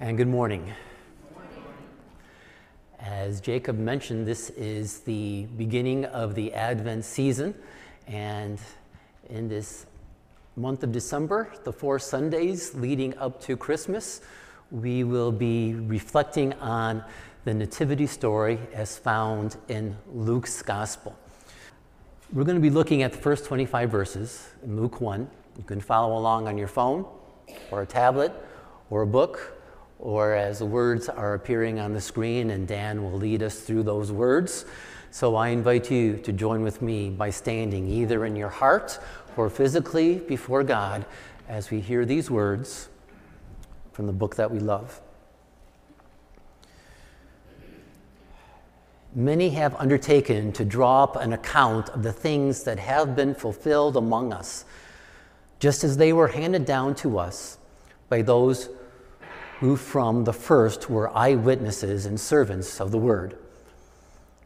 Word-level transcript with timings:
and 0.00 0.16
good 0.16 0.28
morning. 0.28 0.72
As 2.98 3.38
Jacob 3.38 3.78
mentioned, 3.78 4.26
this 4.26 4.48
is 4.50 5.00
the 5.00 5.44
beginning 5.58 6.06
of 6.06 6.34
the 6.34 6.54
Advent 6.54 7.04
season, 7.04 7.54
and 8.06 8.58
in 9.28 9.46
this 9.46 9.84
month 10.56 10.82
of 10.84 10.90
December, 10.90 11.52
the 11.64 11.72
four 11.72 11.98
Sundays 11.98 12.74
leading 12.74 13.16
up 13.18 13.42
to 13.42 13.58
Christmas, 13.58 14.22
we 14.70 15.04
will 15.04 15.30
be 15.30 15.74
reflecting 15.74 16.54
on 16.54 17.04
the 17.44 17.52
Nativity 17.52 18.06
story 18.06 18.58
as 18.72 18.96
found 18.96 19.58
in 19.68 19.94
Luke's 20.14 20.62
Gospel. 20.62 21.14
We're 22.32 22.44
going 22.44 22.56
to 22.56 22.62
be 22.62 22.70
looking 22.70 23.02
at 23.02 23.12
the 23.12 23.18
first 23.18 23.44
25 23.44 23.90
verses 23.90 24.48
in 24.64 24.80
Luke 24.80 25.02
1. 25.02 25.28
You 25.58 25.64
can 25.64 25.80
follow 25.82 26.16
along 26.16 26.48
on 26.48 26.56
your 26.56 26.68
phone 26.68 27.04
or 27.70 27.82
a 27.82 27.86
tablet 27.86 28.32
or 28.88 29.02
a 29.02 29.06
book 29.06 29.59
or 30.00 30.32
as 30.32 30.62
words 30.62 31.08
are 31.08 31.34
appearing 31.34 31.78
on 31.78 31.92
the 31.92 32.00
screen, 32.00 32.50
and 32.50 32.66
Dan 32.66 33.02
will 33.02 33.18
lead 33.18 33.42
us 33.42 33.60
through 33.60 33.82
those 33.82 34.10
words. 34.10 34.64
So 35.10 35.36
I 35.36 35.48
invite 35.48 35.90
you 35.90 36.16
to 36.18 36.32
join 36.32 36.62
with 36.62 36.80
me 36.80 37.10
by 37.10 37.30
standing 37.30 37.86
either 37.88 38.24
in 38.24 38.34
your 38.34 38.48
heart 38.48 38.98
or 39.36 39.50
physically 39.50 40.16
before 40.16 40.62
God 40.62 41.04
as 41.48 41.70
we 41.70 41.80
hear 41.80 42.04
these 42.04 42.30
words 42.30 42.88
from 43.92 44.06
the 44.06 44.12
book 44.12 44.36
that 44.36 44.50
we 44.50 44.58
love. 44.58 45.00
Many 49.14 49.50
have 49.50 49.74
undertaken 49.74 50.52
to 50.52 50.64
draw 50.64 51.02
up 51.02 51.16
an 51.16 51.32
account 51.32 51.88
of 51.90 52.04
the 52.04 52.12
things 52.12 52.62
that 52.62 52.78
have 52.78 53.16
been 53.16 53.34
fulfilled 53.34 53.96
among 53.96 54.32
us, 54.32 54.64
just 55.58 55.82
as 55.82 55.96
they 55.96 56.12
were 56.12 56.28
handed 56.28 56.64
down 56.64 56.94
to 56.96 57.18
us 57.18 57.58
by 58.08 58.22
those 58.22 58.68
who 59.60 59.76
from 59.76 60.24
the 60.24 60.32
first 60.32 60.88
were 60.88 61.14
eyewitnesses 61.14 62.06
and 62.06 62.18
servants 62.18 62.80
of 62.80 62.90
the 62.90 62.98
word. 62.98 63.36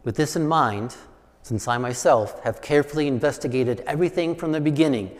With 0.02 0.16
this 0.16 0.34
in 0.34 0.48
mind, 0.48 0.96
since 1.42 1.68
I 1.68 1.78
myself 1.78 2.42
have 2.42 2.60
carefully 2.60 3.06
investigated 3.06 3.84
everything 3.86 4.34
from 4.34 4.50
the 4.50 4.60
beginning, 4.60 5.16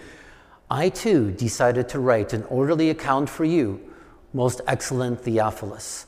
I 0.69 0.89
too 0.89 1.31
decided 1.31 1.89
to 1.91 2.01
write 2.01 2.33
an 2.33 2.43
orderly 2.45 2.91
account 2.91 3.31
for 3.31 3.45
you, 3.45 3.81
most 4.33 4.61
excellent 4.67 5.21
Theophilus, 5.21 6.07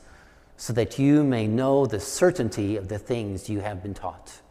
so 0.57 0.73
that 0.73 0.99
you 0.99 1.23
may 1.23 1.47
know 1.47 1.85
the 1.85 2.01
certainty 2.01 2.75
of 2.75 2.89
the 2.89 2.99
things 2.99 3.49
you 3.49 3.61
have 3.61 3.81
been 3.81 3.93
taught. 3.93 4.41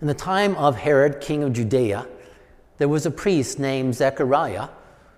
In 0.00 0.06
the 0.06 0.14
time 0.14 0.54
of 0.54 0.76
Herod, 0.76 1.20
king 1.20 1.42
of 1.42 1.54
Judea, 1.54 2.06
there 2.78 2.88
was 2.88 3.04
a 3.04 3.10
priest 3.10 3.58
named 3.58 3.96
Zechariah 3.96 4.68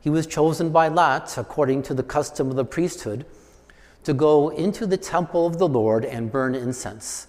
he 0.00 0.10
was 0.10 0.26
chosen 0.26 0.70
by 0.70 0.88
Lot, 0.88 1.36
according 1.36 1.82
to 1.84 1.94
the 1.94 2.02
custom 2.02 2.50
of 2.50 2.56
the 2.56 2.64
priesthood, 2.64 3.26
to 4.04 4.14
go 4.14 4.48
into 4.48 4.86
the 4.86 4.96
temple 4.96 5.46
of 5.46 5.58
the 5.58 5.68
Lord 5.68 6.04
and 6.04 6.32
burn 6.32 6.54
incense. 6.54 7.26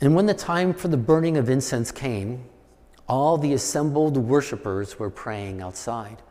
And 0.00 0.16
when 0.16 0.26
the 0.26 0.34
time 0.34 0.74
for 0.74 0.88
the 0.88 0.96
burning 0.96 1.36
of 1.36 1.48
incense 1.48 1.92
came, 1.92 2.44
all 3.08 3.38
the 3.38 3.52
assembled 3.52 4.16
worshippers 4.16 4.98
were 4.98 5.10
praying 5.10 5.60
outside. 5.60 6.22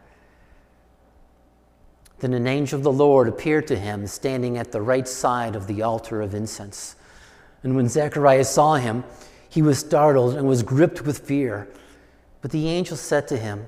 Then 2.19 2.33
an 2.33 2.47
angel 2.47 2.77
of 2.77 2.83
the 2.83 2.91
Lord 2.91 3.29
appeared 3.29 3.67
to 3.67 3.77
him, 3.77 4.05
standing 4.07 4.57
at 4.57 4.73
the 4.73 4.81
right 4.81 5.07
side 5.07 5.55
of 5.55 5.67
the 5.67 5.81
altar 5.81 6.21
of 6.21 6.35
incense. 6.35 6.95
And 7.63 7.75
when 7.75 7.87
Zechariah 7.87 8.43
saw 8.43 8.75
him, 8.75 9.05
he 9.47 9.61
was 9.61 9.79
startled 9.79 10.35
and 10.35 10.47
was 10.47 10.63
gripped 10.63 11.05
with 11.05 11.19
fear. 11.19 11.69
But 12.41 12.51
the 12.51 12.67
angel 12.67 12.97
said 12.97 13.27
to 13.29 13.37
him, 13.37 13.67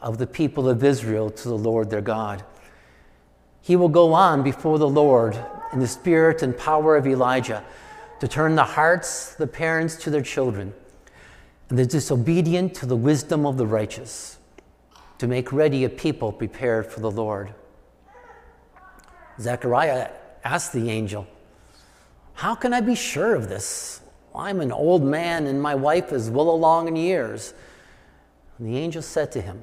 of 0.00 0.18
the 0.18 0.26
people 0.26 0.68
of 0.68 0.84
Israel 0.84 1.30
to 1.30 1.48
the 1.48 1.56
Lord 1.56 1.90
their 1.90 2.00
God. 2.00 2.44
He 3.60 3.76
will 3.76 3.88
go 3.88 4.12
on 4.12 4.42
before 4.42 4.78
the 4.78 4.88
Lord 4.88 5.38
in 5.72 5.80
the 5.80 5.88
spirit 5.88 6.42
and 6.42 6.56
power 6.56 6.96
of 6.96 7.06
Elijah 7.06 7.64
to 8.20 8.28
turn 8.28 8.54
the 8.54 8.64
hearts 8.64 9.32
of 9.32 9.38
the 9.38 9.46
parents 9.46 9.96
to 9.96 10.10
their 10.10 10.22
children 10.22 10.72
and 11.68 11.78
the 11.78 11.86
disobedient 11.86 12.74
to 12.74 12.86
the 12.86 12.96
wisdom 12.96 13.44
of 13.44 13.56
the 13.56 13.66
righteous, 13.66 14.38
to 15.18 15.26
make 15.26 15.52
ready 15.52 15.84
a 15.84 15.88
people 15.88 16.32
prepared 16.32 16.86
for 16.86 17.00
the 17.00 17.10
Lord. 17.10 17.52
Zechariah 19.40 20.10
asked 20.44 20.72
the 20.72 20.90
angel, 20.90 21.26
How 22.34 22.54
can 22.54 22.72
I 22.72 22.80
be 22.80 22.94
sure 22.94 23.34
of 23.34 23.48
this? 23.48 24.00
I'm 24.34 24.60
an 24.60 24.70
old 24.70 25.02
man 25.02 25.46
and 25.46 25.60
my 25.60 25.74
wife 25.74 26.12
is 26.12 26.30
well 26.30 26.50
along 26.50 26.88
in 26.88 26.96
years. 26.96 27.54
And 28.58 28.68
the 28.68 28.76
angel 28.76 29.02
said 29.02 29.32
to 29.32 29.40
him, 29.40 29.62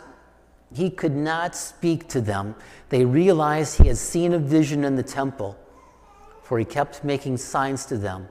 he 0.73 0.89
could 0.89 1.15
not 1.15 1.55
speak 1.55 2.07
to 2.09 2.21
them. 2.21 2.55
They 2.89 3.05
realized 3.05 3.77
he 3.77 3.87
had 3.87 3.97
seen 3.97 4.33
a 4.33 4.39
vision 4.39 4.83
in 4.83 4.95
the 4.95 5.03
temple, 5.03 5.57
for 6.43 6.59
he 6.59 6.65
kept 6.65 7.03
making 7.03 7.37
signs 7.37 7.85
to 7.85 7.97
them, 7.97 8.27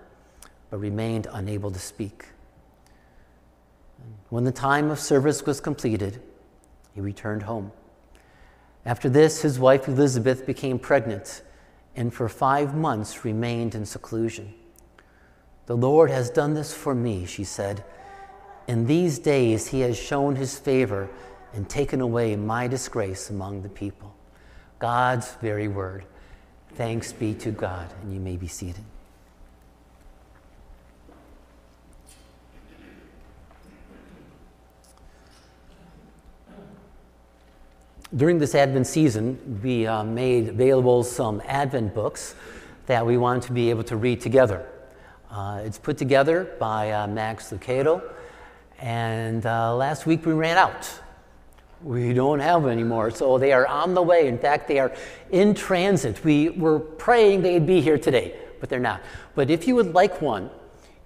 but 0.70 0.78
remained 0.78 1.26
unable 1.32 1.70
to 1.70 1.78
speak. 1.78 2.26
When 4.28 4.44
the 4.44 4.52
time 4.52 4.90
of 4.90 4.98
service 4.98 5.44
was 5.44 5.60
completed, 5.60 6.22
he 6.94 7.00
returned 7.00 7.42
home. 7.42 7.72
After 8.86 9.08
this, 9.08 9.42
his 9.42 9.58
wife 9.58 9.88
Elizabeth 9.88 10.46
became 10.46 10.78
pregnant 10.78 11.42
and 11.96 12.14
for 12.14 12.28
five 12.28 12.74
months 12.74 13.24
remained 13.24 13.74
in 13.74 13.84
seclusion. 13.84 14.54
The 15.66 15.76
Lord 15.76 16.10
has 16.10 16.30
done 16.30 16.54
this 16.54 16.72
for 16.72 16.94
me, 16.94 17.26
she 17.26 17.44
said. 17.44 17.84
In 18.68 18.86
these 18.86 19.18
days, 19.18 19.68
he 19.68 19.80
has 19.80 19.98
shown 19.98 20.36
his 20.36 20.58
favor 20.58 21.10
and 21.54 21.68
taken 21.68 22.00
away 22.00 22.36
my 22.36 22.66
disgrace 22.66 23.30
among 23.30 23.62
the 23.62 23.68
people. 23.68 24.14
God's 24.78 25.34
very 25.42 25.68
word. 25.68 26.04
Thanks 26.74 27.12
be 27.12 27.34
to 27.34 27.50
God, 27.50 27.92
and 28.02 28.12
you 28.12 28.20
may 28.20 28.36
be 28.36 28.46
seated. 28.46 28.84
During 38.16 38.38
this 38.38 38.56
Advent 38.56 38.88
season, 38.88 39.60
we 39.62 39.86
uh, 39.86 40.02
made 40.02 40.48
available 40.48 41.04
some 41.04 41.40
Advent 41.46 41.94
books 41.94 42.34
that 42.86 43.06
we 43.06 43.16
wanted 43.16 43.44
to 43.44 43.52
be 43.52 43.70
able 43.70 43.84
to 43.84 43.96
read 43.96 44.20
together. 44.20 44.66
Uh, 45.30 45.60
it's 45.64 45.78
put 45.78 45.96
together 45.96 46.56
by 46.58 46.90
uh, 46.90 47.06
Max 47.06 47.52
Lucado, 47.52 48.02
and 48.80 49.46
uh, 49.46 49.76
last 49.76 50.06
week 50.06 50.26
we 50.26 50.32
ran 50.32 50.58
out. 50.58 50.90
We 51.82 52.12
don't 52.12 52.40
have 52.40 52.66
anymore. 52.66 53.10
So 53.10 53.38
they 53.38 53.52
are 53.52 53.66
on 53.66 53.94
the 53.94 54.02
way. 54.02 54.28
In 54.28 54.38
fact, 54.38 54.68
they 54.68 54.78
are 54.78 54.92
in 55.30 55.54
transit. 55.54 56.22
We 56.24 56.50
were 56.50 56.78
praying 56.78 57.42
they'd 57.42 57.66
be 57.66 57.80
here 57.80 57.98
today, 57.98 58.34
but 58.60 58.68
they're 58.68 58.80
not. 58.80 59.00
But 59.34 59.50
if 59.50 59.66
you 59.66 59.74
would 59.76 59.94
like 59.94 60.20
one, 60.20 60.50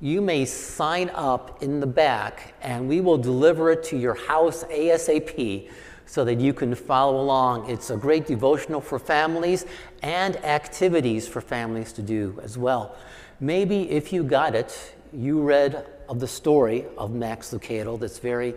you 0.01 0.21
may 0.21 0.45
sign 0.45 1.11
up 1.15 1.63
in 1.63 1.81
the 1.81 1.87
back 1.87 2.55
and 2.61 2.89
we 2.89 3.01
will 3.01 3.19
deliver 3.19 3.71
it 3.71 3.85
to 3.85 3.97
your 3.97 4.15
house 4.15 4.65
ASAP 4.65 5.71
so 6.07 6.25
that 6.25 6.41
you 6.41 6.53
can 6.53 6.75
follow 6.75 7.21
along. 7.21 7.71
It's 7.71 7.91
a 7.91 7.97
great 7.97 8.27
devotional 8.27 8.81
for 8.81 8.99
families 8.99 9.67
and 10.03 10.37
activities 10.45 11.27
for 11.27 11.41
families 11.41 11.93
to 11.95 12.03
do 12.03 12.39
as 12.43 12.59
well. 12.59 12.97
Maybe 13.41 13.91
if 13.91 14.13
you 14.13 14.23
got 14.23 14.55
it, 14.55 14.95
you 15.13 15.41
read 15.41 15.87
of 16.09 16.21
the 16.21 16.29
story 16.29 16.85
of 16.99 17.13
Max 17.13 17.53
Lucado, 17.53 17.99
that's 17.99 18.19
very 18.19 18.55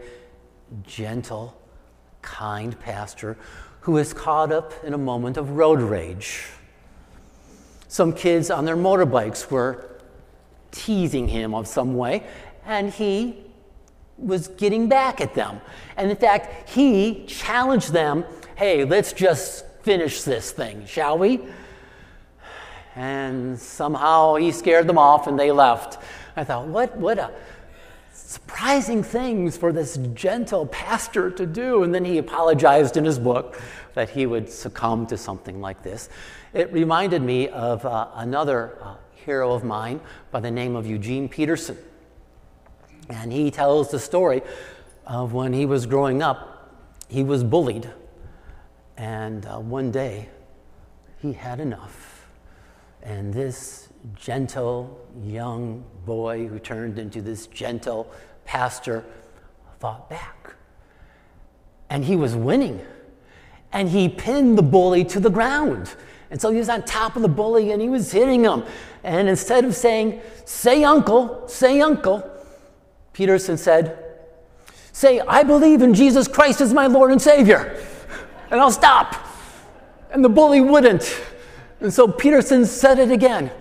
gentle, 0.83 1.56
kind 2.27 2.77
pastor 2.79 3.37
who 3.81 3.97
is 3.97 4.13
caught 4.13 4.51
up 4.51 4.73
in 4.83 4.93
a 4.93 4.97
moment 4.97 5.37
of 5.37 5.51
road 5.51 5.79
rage. 5.79 6.45
Some 7.87 8.11
kids 8.11 8.51
on 8.51 8.65
their 8.65 8.75
motorbikes 8.75 9.49
were 9.49 10.01
teasing 10.71 11.29
him 11.29 11.55
of 11.55 11.67
some 11.67 11.95
way, 11.95 12.23
and 12.65 12.91
he 12.91 13.37
was 14.17 14.49
getting 14.49 14.89
back 14.89 15.21
at 15.21 15.33
them. 15.33 15.61
And 15.95 16.11
in 16.11 16.17
fact, 16.17 16.69
he 16.69 17.25
challenged 17.27 17.93
them 17.93 18.25
hey, 18.57 18.83
let's 18.83 19.13
just 19.13 19.65
finish 19.83 20.23
this 20.23 20.51
thing, 20.51 20.83
shall 20.87 21.15
we? 21.15 21.39
And 22.95 23.59
somehow 23.59 24.33
he 24.33 24.51
scared 24.51 24.87
them 24.87 24.97
off 24.97 25.27
and 25.27 25.37
they 25.37 25.51
left. 25.51 26.03
I 26.35 26.43
thought, 26.43 26.65
what, 26.65 26.97
what 26.97 27.19
a 27.19 27.29
surprising 28.17 29.03
things 29.03 29.55
for 29.55 29.71
this 29.71 29.97
gentle 30.13 30.65
pastor 30.65 31.29
to 31.29 31.45
do. 31.45 31.83
And 31.83 31.93
then 31.93 32.03
he 32.03 32.17
apologized 32.17 32.97
in 32.97 33.05
his 33.05 33.19
book 33.19 33.61
that 33.93 34.09
he 34.09 34.25
would 34.25 34.49
succumb 34.49 35.05
to 35.07 35.17
something 35.17 35.61
like 35.61 35.83
this. 35.83 36.09
It 36.53 36.73
reminded 36.73 37.21
me 37.21 37.47
of 37.49 37.85
uh, 37.85 38.07
another 38.15 38.77
uh, 38.81 38.95
hero 39.13 39.53
of 39.53 39.63
mine 39.63 40.01
by 40.31 40.39
the 40.39 40.51
name 40.51 40.75
of 40.75 40.87
Eugene 40.87 41.29
Peterson. 41.29 41.77
And 43.09 43.31
he 43.31 43.51
tells 43.51 43.91
the 43.91 43.99
story 43.99 44.41
of 45.05 45.33
when 45.33 45.53
he 45.53 45.65
was 45.65 45.85
growing 45.85 46.21
up, 46.21 46.73
he 47.07 47.23
was 47.23 47.43
bullied. 47.43 47.89
And 48.97 49.45
uh, 49.45 49.59
one 49.59 49.91
day, 49.91 50.29
he 51.21 51.33
had 51.33 51.59
enough. 51.59 52.27
And 53.03 53.33
this 53.33 53.86
gentle 54.15 55.05
young 55.23 55.83
boy 56.05 56.47
who 56.47 56.59
turned 56.59 56.99
into 56.99 57.21
this 57.21 57.47
gentle 57.47 58.11
pastor 58.45 59.03
fought 59.79 60.09
back. 60.09 60.55
And 61.89 62.03
he 62.03 62.15
was 62.15 62.35
winning. 62.35 62.81
And 63.71 63.89
he 63.89 64.09
pinned 64.09 64.57
the 64.57 64.63
bully 64.63 65.03
to 65.05 65.19
the 65.19 65.29
ground. 65.29 65.93
And 66.29 66.41
so 66.41 66.51
he 66.51 66.57
was 66.57 66.69
on 66.69 66.83
top 66.83 67.15
of 67.15 67.21
the 67.21 67.27
bully 67.27 67.71
and 67.71 67.81
he 67.81 67.89
was 67.89 68.11
hitting 68.11 68.43
him. 68.43 68.63
And 69.03 69.29
instead 69.29 69.65
of 69.65 69.75
saying, 69.75 70.21
Say 70.45 70.83
uncle, 70.83 71.47
say 71.47 71.81
uncle, 71.81 72.29
Peterson 73.13 73.57
said, 73.57 74.03
Say, 74.91 75.19
I 75.19 75.43
believe 75.43 75.81
in 75.81 75.93
Jesus 75.93 76.27
Christ 76.27 76.59
as 76.59 76.73
my 76.73 76.87
Lord 76.87 77.11
and 77.11 77.21
Savior, 77.21 77.79
and 78.49 78.59
I'll 78.59 78.71
stop. 78.71 79.15
And 80.11 80.25
the 80.25 80.29
bully 80.29 80.59
wouldn't. 80.59 81.21
And 81.79 81.93
so 81.93 82.07
Peterson 82.07 82.65
said 82.65 82.97
it 82.97 83.11
again 83.11 83.51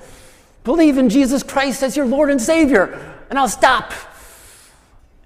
Believe 0.66 0.98
in 0.98 1.08
Jesus 1.08 1.44
Christ 1.44 1.84
as 1.84 1.96
your 1.96 2.06
Lord 2.06 2.28
and 2.28 2.42
Savior, 2.42 3.14
and 3.30 3.38
I'll 3.38 3.48
stop. 3.48 3.92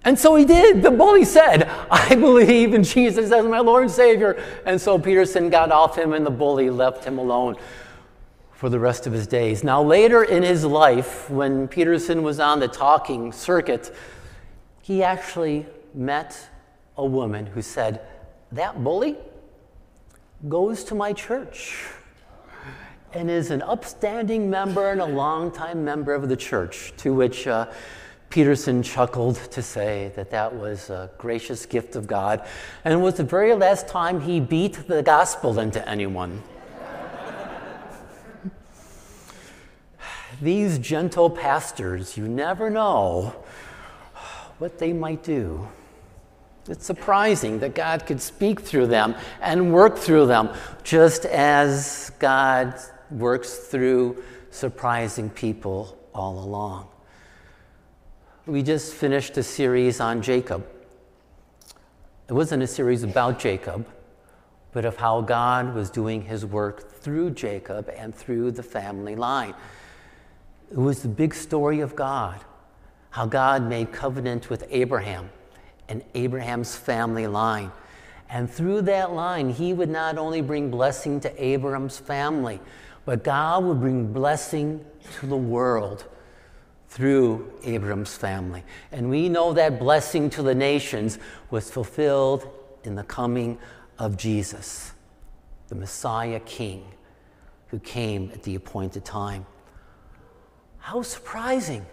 And 0.04 0.18
so 0.18 0.36
he 0.36 0.44
did. 0.44 0.82
The 0.82 0.90
bully 0.90 1.24
said, 1.24 1.66
I 1.90 2.14
believe 2.14 2.74
in 2.74 2.84
Jesus 2.84 3.32
as 3.32 3.46
my 3.46 3.60
Lord 3.60 3.84
and 3.84 3.90
Savior. 3.90 4.38
And 4.66 4.78
so 4.78 4.98
Peterson 4.98 5.48
got 5.48 5.72
off 5.72 5.96
him, 5.96 6.12
and 6.12 6.26
the 6.26 6.30
bully 6.30 6.68
left 6.68 7.06
him 7.06 7.16
alone 7.16 7.56
for 8.52 8.68
the 8.68 8.78
rest 8.78 9.06
of 9.06 9.14
his 9.14 9.26
days. 9.26 9.64
Now, 9.64 9.82
later 9.82 10.22
in 10.24 10.42
his 10.42 10.62
life, 10.62 11.30
when 11.30 11.68
Peterson 11.68 12.22
was 12.22 12.38
on 12.38 12.60
the 12.60 12.68
talking 12.68 13.32
circuit, 13.32 13.96
he 14.82 15.02
actually 15.02 15.64
met 15.94 16.50
a 16.98 17.06
woman 17.06 17.46
who 17.46 17.62
said, 17.62 18.02
That 18.52 18.84
bully 18.84 19.16
goes 20.50 20.84
to 20.84 20.94
my 20.94 21.14
church 21.14 21.94
and 23.12 23.30
is 23.30 23.50
an 23.50 23.62
upstanding 23.62 24.48
member 24.48 24.90
and 24.90 25.00
a 25.00 25.06
longtime 25.06 25.84
member 25.84 26.14
of 26.14 26.28
the 26.28 26.36
church, 26.36 26.92
to 26.98 27.12
which 27.12 27.46
uh, 27.46 27.66
Peterson 28.30 28.82
chuckled 28.82 29.36
to 29.50 29.60
say 29.60 30.12
that 30.14 30.30
that 30.30 30.54
was 30.54 30.88
a 30.88 31.10
gracious 31.18 31.66
gift 31.66 31.96
of 31.96 32.06
God 32.06 32.46
and 32.84 33.02
was 33.02 33.14
the 33.14 33.24
very 33.24 33.54
last 33.54 33.88
time 33.88 34.20
he 34.20 34.38
beat 34.38 34.86
the 34.86 35.02
gospel 35.02 35.58
into 35.58 35.86
anyone. 35.88 36.40
These 40.40 40.78
gentle 40.78 41.28
pastors, 41.28 42.16
you 42.16 42.28
never 42.28 42.70
know 42.70 43.34
what 44.58 44.78
they 44.78 44.92
might 44.92 45.24
do. 45.24 45.66
It's 46.68 46.86
surprising 46.86 47.58
that 47.60 47.74
God 47.74 48.06
could 48.06 48.20
speak 48.20 48.60
through 48.60 48.86
them 48.86 49.16
and 49.40 49.72
work 49.72 49.98
through 49.98 50.26
them, 50.26 50.50
just 50.84 51.24
as 51.24 52.12
God 52.20 52.78
works 53.10 53.56
through 53.56 54.22
surprising 54.50 55.30
people 55.30 55.98
all 56.14 56.38
along. 56.38 56.88
We 58.46 58.62
just 58.62 58.94
finished 58.94 59.36
a 59.36 59.42
series 59.42 60.00
on 60.00 60.22
Jacob. 60.22 60.66
It 62.28 62.32
wasn't 62.32 62.62
a 62.62 62.66
series 62.66 63.02
about 63.02 63.38
Jacob, 63.38 63.86
but 64.72 64.84
of 64.84 64.96
how 64.96 65.20
God 65.20 65.74
was 65.74 65.90
doing 65.90 66.22
his 66.22 66.46
work 66.46 66.92
through 66.92 67.30
Jacob 67.30 67.90
and 67.96 68.14
through 68.14 68.52
the 68.52 68.62
family 68.62 69.16
line. 69.16 69.54
It 70.70 70.78
was 70.78 71.02
the 71.02 71.08
big 71.08 71.34
story 71.34 71.80
of 71.80 71.96
God, 71.96 72.40
how 73.10 73.26
God 73.26 73.68
made 73.68 73.92
covenant 73.92 74.48
with 74.48 74.64
Abraham 74.70 75.30
and 75.88 76.04
Abraham's 76.14 76.76
family 76.76 77.26
line. 77.26 77.72
And 78.28 78.48
through 78.48 78.82
that 78.82 79.12
line, 79.12 79.50
he 79.50 79.72
would 79.72 79.88
not 79.88 80.16
only 80.16 80.40
bring 80.40 80.70
blessing 80.70 81.18
to 81.20 81.44
Abraham's 81.44 81.98
family, 81.98 82.60
but 83.10 83.24
God 83.24 83.64
would 83.64 83.80
bring 83.80 84.12
blessing 84.12 84.84
to 85.18 85.26
the 85.26 85.36
world 85.36 86.04
through 86.90 87.52
Abram's 87.64 88.16
family. 88.16 88.62
And 88.92 89.10
we 89.10 89.28
know 89.28 89.52
that 89.52 89.80
blessing 89.80 90.30
to 90.30 90.44
the 90.44 90.54
nations 90.54 91.18
was 91.50 91.68
fulfilled 91.68 92.48
in 92.84 92.94
the 92.94 93.02
coming 93.02 93.58
of 93.98 94.16
Jesus, 94.16 94.92
the 95.66 95.74
Messiah 95.74 96.38
King, 96.38 96.84
who 97.66 97.80
came 97.80 98.30
at 98.32 98.44
the 98.44 98.54
appointed 98.54 99.04
time. 99.04 99.44
How 100.78 101.02
surprising 101.02 101.84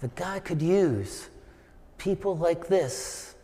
that 0.00 0.14
God 0.14 0.44
could 0.44 0.60
use 0.60 1.30
people 1.96 2.36
like 2.36 2.68
this, 2.68 3.34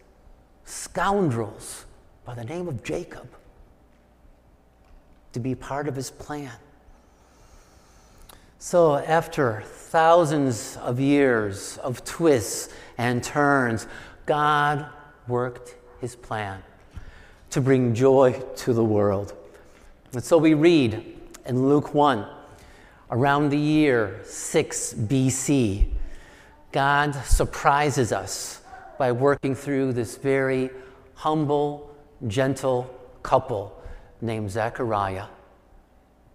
scoundrels 0.67 1.87
by 2.27 2.35
the 2.35 2.45
name 2.45 2.69
of 2.69 2.85
Jacob, 2.85 3.31
to 5.33 5.41
be 5.41 5.55
part 5.55 5.89
of 5.89 5.97
his 5.97 6.11
plan. 6.11 6.53
So, 8.67 8.97
after 8.97 9.61
thousands 9.61 10.79
of 10.79 10.99
years 10.99 11.77
of 11.83 12.03
twists 12.03 12.73
and 12.97 13.23
turns, 13.23 13.87
God 14.25 14.87
worked 15.29 15.75
his 16.01 16.17
plan 16.17 16.63
to 17.51 17.61
bring 17.61 17.95
joy 17.95 18.43
to 18.57 18.73
the 18.73 18.83
world. 18.83 19.35
And 20.15 20.25
so 20.25 20.39
we 20.39 20.55
read 20.55 21.15
in 21.45 21.69
Luke 21.69 21.93
1 21.93 22.27
around 23.11 23.51
the 23.51 23.59
year 23.59 24.21
6 24.25 24.95
BC, 24.95 25.91
God 26.73 27.15
surprises 27.27 28.13
us 28.13 28.63
by 28.97 29.13
working 29.13 29.55
through 29.55 29.93
this 29.93 30.17
very 30.17 30.71
humble, 31.13 31.95
gentle 32.29 32.85
couple 33.23 33.79
named 34.23 34.51
Zechariah 34.51 35.27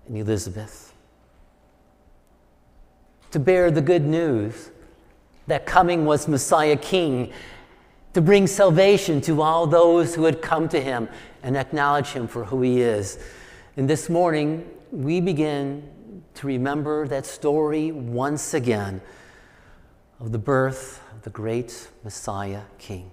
and 0.08 0.16
Elizabeth 0.16 0.94
to 3.32 3.40
bear 3.40 3.72
the 3.72 3.82
good 3.82 4.06
news 4.06 4.72
that 5.48 5.66
coming 5.66 6.06
was 6.06 6.28
Messiah 6.28 6.78
King, 6.78 7.32
to 8.14 8.22
bring 8.22 8.48
salvation 8.48 9.22
to 9.22 9.42
all 9.42 9.68
those 9.68 10.16
who 10.16 10.24
had 10.26 10.42
come 10.42 10.70
to 10.70 10.82
him 10.82 11.10
and 11.44 11.58
acknowledge 11.58 12.08
him 12.08 12.28
for 12.28 12.46
who 12.46 12.62
he 12.62 12.82
is. 12.82 13.20
And 13.78 13.90
this 13.90 14.10
morning, 14.10 14.70
we 14.92 15.22
begin 15.22 15.90
to 16.36 16.48
remember 16.48 17.08
that 17.08 17.26
story 17.26 17.92
once 17.92 18.54
again 18.54 19.02
of 20.20 20.32
the 20.32 20.38
birth 20.38 21.02
of 21.14 21.22
the 21.24 21.30
great 21.30 21.88
Messiah 22.04 22.62
King. 22.78 23.12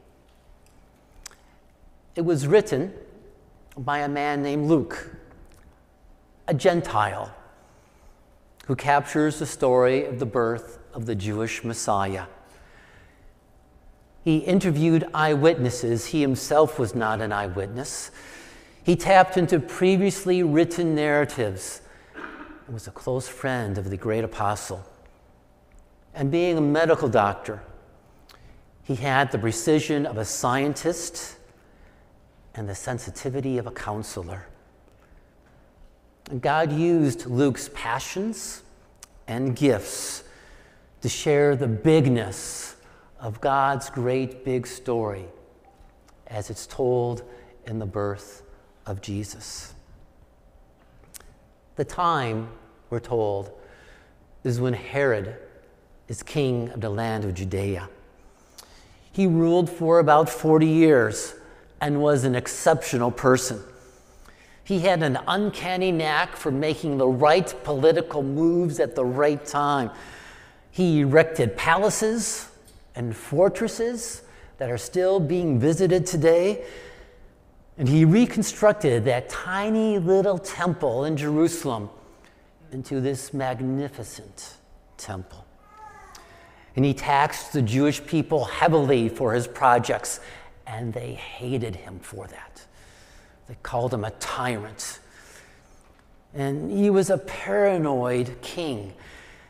It 2.15 2.25
was 2.25 2.47
written 2.47 2.93
by 3.77 3.99
a 3.99 4.09
man 4.09 4.43
named 4.43 4.69
Luke, 4.69 5.15
a 6.49 6.55
Gentile 6.55 7.35
who 8.67 8.77
captures 8.77 9.39
the 9.39 9.47
story 9.47 10.05
of 10.05 10.19
the 10.19 10.27
birth 10.27 10.79
of 10.93 11.07
the 11.07 11.15
Jewish 11.15 11.65
Messiah. 11.65 12.27
He 14.25 14.39
interviewed 14.39 15.05
eyewitnesses. 15.15 16.07
He 16.07 16.21
himself 16.21 16.79
was 16.79 16.95
not 16.95 17.21
an 17.21 17.33
eyewitness. 17.33 18.11
He 18.83 18.97
tapped 18.97 19.37
into 19.37 19.61
previously 19.61 20.43
written 20.43 20.97
narratives 20.97 21.81
and 22.15 22.75
was 22.75 22.89
a 22.89 22.91
close 22.91 23.29
friend 23.29 23.79
of 23.79 23.89
the 23.91 23.97
great 23.97 24.25
apostle. 24.25 24.85
And 26.13 26.31
being 26.31 26.59
a 26.59 26.61
medical 26.61 27.09
doctor, 27.09 27.63
he 28.83 28.97
had 28.97 29.31
the 29.31 29.39
precision 29.39 30.07
of 30.07 30.17
a 30.19 30.25
scientist 30.25 31.37
and 32.55 32.69
the 32.69 32.75
sensitivity 32.75 33.59
of 33.59 33.67
a 33.67 33.71
counselor. 33.71 34.47
God 36.41 36.73
used 36.73 37.27
Luke's 37.27 37.71
passions 37.73 38.63
and 39.29 39.55
gifts 39.55 40.25
to 41.03 41.09
share 41.09 41.55
the 41.55 41.69
bigness 41.69 42.75
of 43.21 43.41
God's 43.41 43.91
great 43.91 44.45
big 44.45 44.67
story 44.67 45.25
as 46.27 46.51
it's 46.51 46.67
told 46.67 47.23
in 47.67 47.79
the 47.79 47.87
birth 47.87 48.43
of 48.87 49.01
Jesus. 49.01 49.73
The 51.77 51.85
time, 51.85 52.49
we're 52.91 53.01
told, 53.01 53.53
is 54.43 54.61
when 54.61 54.73
Herod 54.73 55.37
is 56.09 56.23
king 56.23 56.71
of 56.71 56.81
the 56.81 56.91
land 56.91 57.25
of 57.25 57.35
Judea. 57.35 57.89
He 59.13 59.27
ruled 59.27 59.71
for 59.71 60.01
about 60.01 60.29
40 60.29 60.67
years 60.67 61.35
and 61.81 62.01
was 62.01 62.25
an 62.25 62.35
exceptional 62.35 63.11
person. 63.11 63.63
He 64.67 64.81
had 64.81 65.05
an 65.05 65.17
uncanny 65.29 65.93
knack 65.93 66.35
for 66.35 66.51
making 66.51 66.99
the 66.99 67.07
right 67.07 67.55
political 67.63 68.25
moves 68.25 68.81
at 68.81 68.97
the 68.97 69.05
right 69.05 69.47
time. 69.47 69.93
He 70.73 71.03
erected 71.03 71.57
palaces 71.57 72.49
and 72.97 73.15
fortresses 73.15 74.23
that 74.59 74.69
are 74.69 74.77
still 74.77 75.21
being 75.21 75.61
visited 75.61 76.05
today. 76.05 76.65
And 77.79 77.89
he 77.89 78.05
reconstructed 78.05 79.05
that 79.05 79.29
tiny 79.29 80.01
little 80.01 80.37
temple 80.37 81.05
in 81.05 81.17
Jerusalem 81.17 81.89
into 82.73 83.01
this 83.01 83.33
magnificent 83.33 84.55
temple. 84.97 85.47
And 86.75 86.85
he 86.85 86.93
taxed 86.93 87.53
the 87.53 87.63
Jewish 87.63 88.05
people 88.05 88.47
heavily 88.47 89.09
for 89.09 89.33
his 89.33 89.47
projects, 89.47 90.19
and 90.67 90.93
they 90.93 91.13
hated 91.13 91.77
him 91.77 92.01
for 92.01 92.27
that. 92.27 92.66
They 93.49 93.57
called 93.63 93.95
him 93.95 94.05
a 94.05 94.11
tyrant. 94.13 95.01
And 96.35 96.71
he 96.71 96.91
was 96.91 97.11
a 97.11 97.19
paranoid 97.19 98.41
king. 98.43 98.93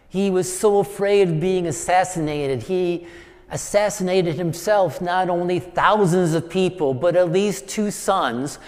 He 0.09 0.31
was 0.31 0.59
so 0.59 0.79
afraid 0.79 1.29
of 1.29 1.41
being 1.41 1.67
assassinated. 1.67 2.63
He 2.63 3.07
assassinated 3.51 4.35
himself 4.35 5.01
not 5.01 5.29
only 5.29 5.59
thousands 5.59 6.35
of 6.35 6.49
people, 6.49 6.95
but 6.95 7.17
at 7.17 7.33
least 7.33 7.69
two 7.69 7.91
sons 7.91 8.59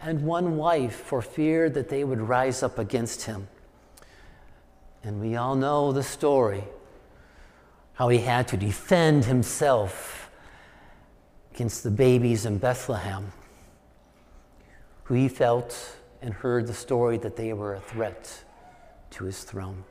and 0.00 0.22
one 0.24 0.56
wife 0.56 0.94
for 0.94 1.22
fear 1.22 1.70
that 1.70 1.88
they 1.88 2.04
would 2.04 2.20
rise 2.20 2.62
up 2.62 2.78
against 2.78 3.22
him. 3.22 3.48
And 5.02 5.20
we 5.20 5.36
all 5.36 5.54
know 5.54 5.92
the 5.92 6.02
story 6.02 6.64
how 7.94 8.08
he 8.08 8.18
had 8.18 8.48
to 8.48 8.56
defend 8.56 9.24
himself 9.24 10.30
against 11.54 11.84
the 11.84 11.90
babies 11.90 12.44
in 12.44 12.58
Bethlehem 12.58 13.32
who 15.04 15.14
he 15.14 15.28
felt 15.28 15.96
and 16.22 16.32
heard 16.32 16.66
the 16.66 16.74
story 16.74 17.18
that 17.18 17.36
they 17.36 17.52
were 17.52 17.74
a 17.74 17.80
threat 17.80 18.44
to 19.10 19.24
his 19.24 19.44
throne. 19.44 19.84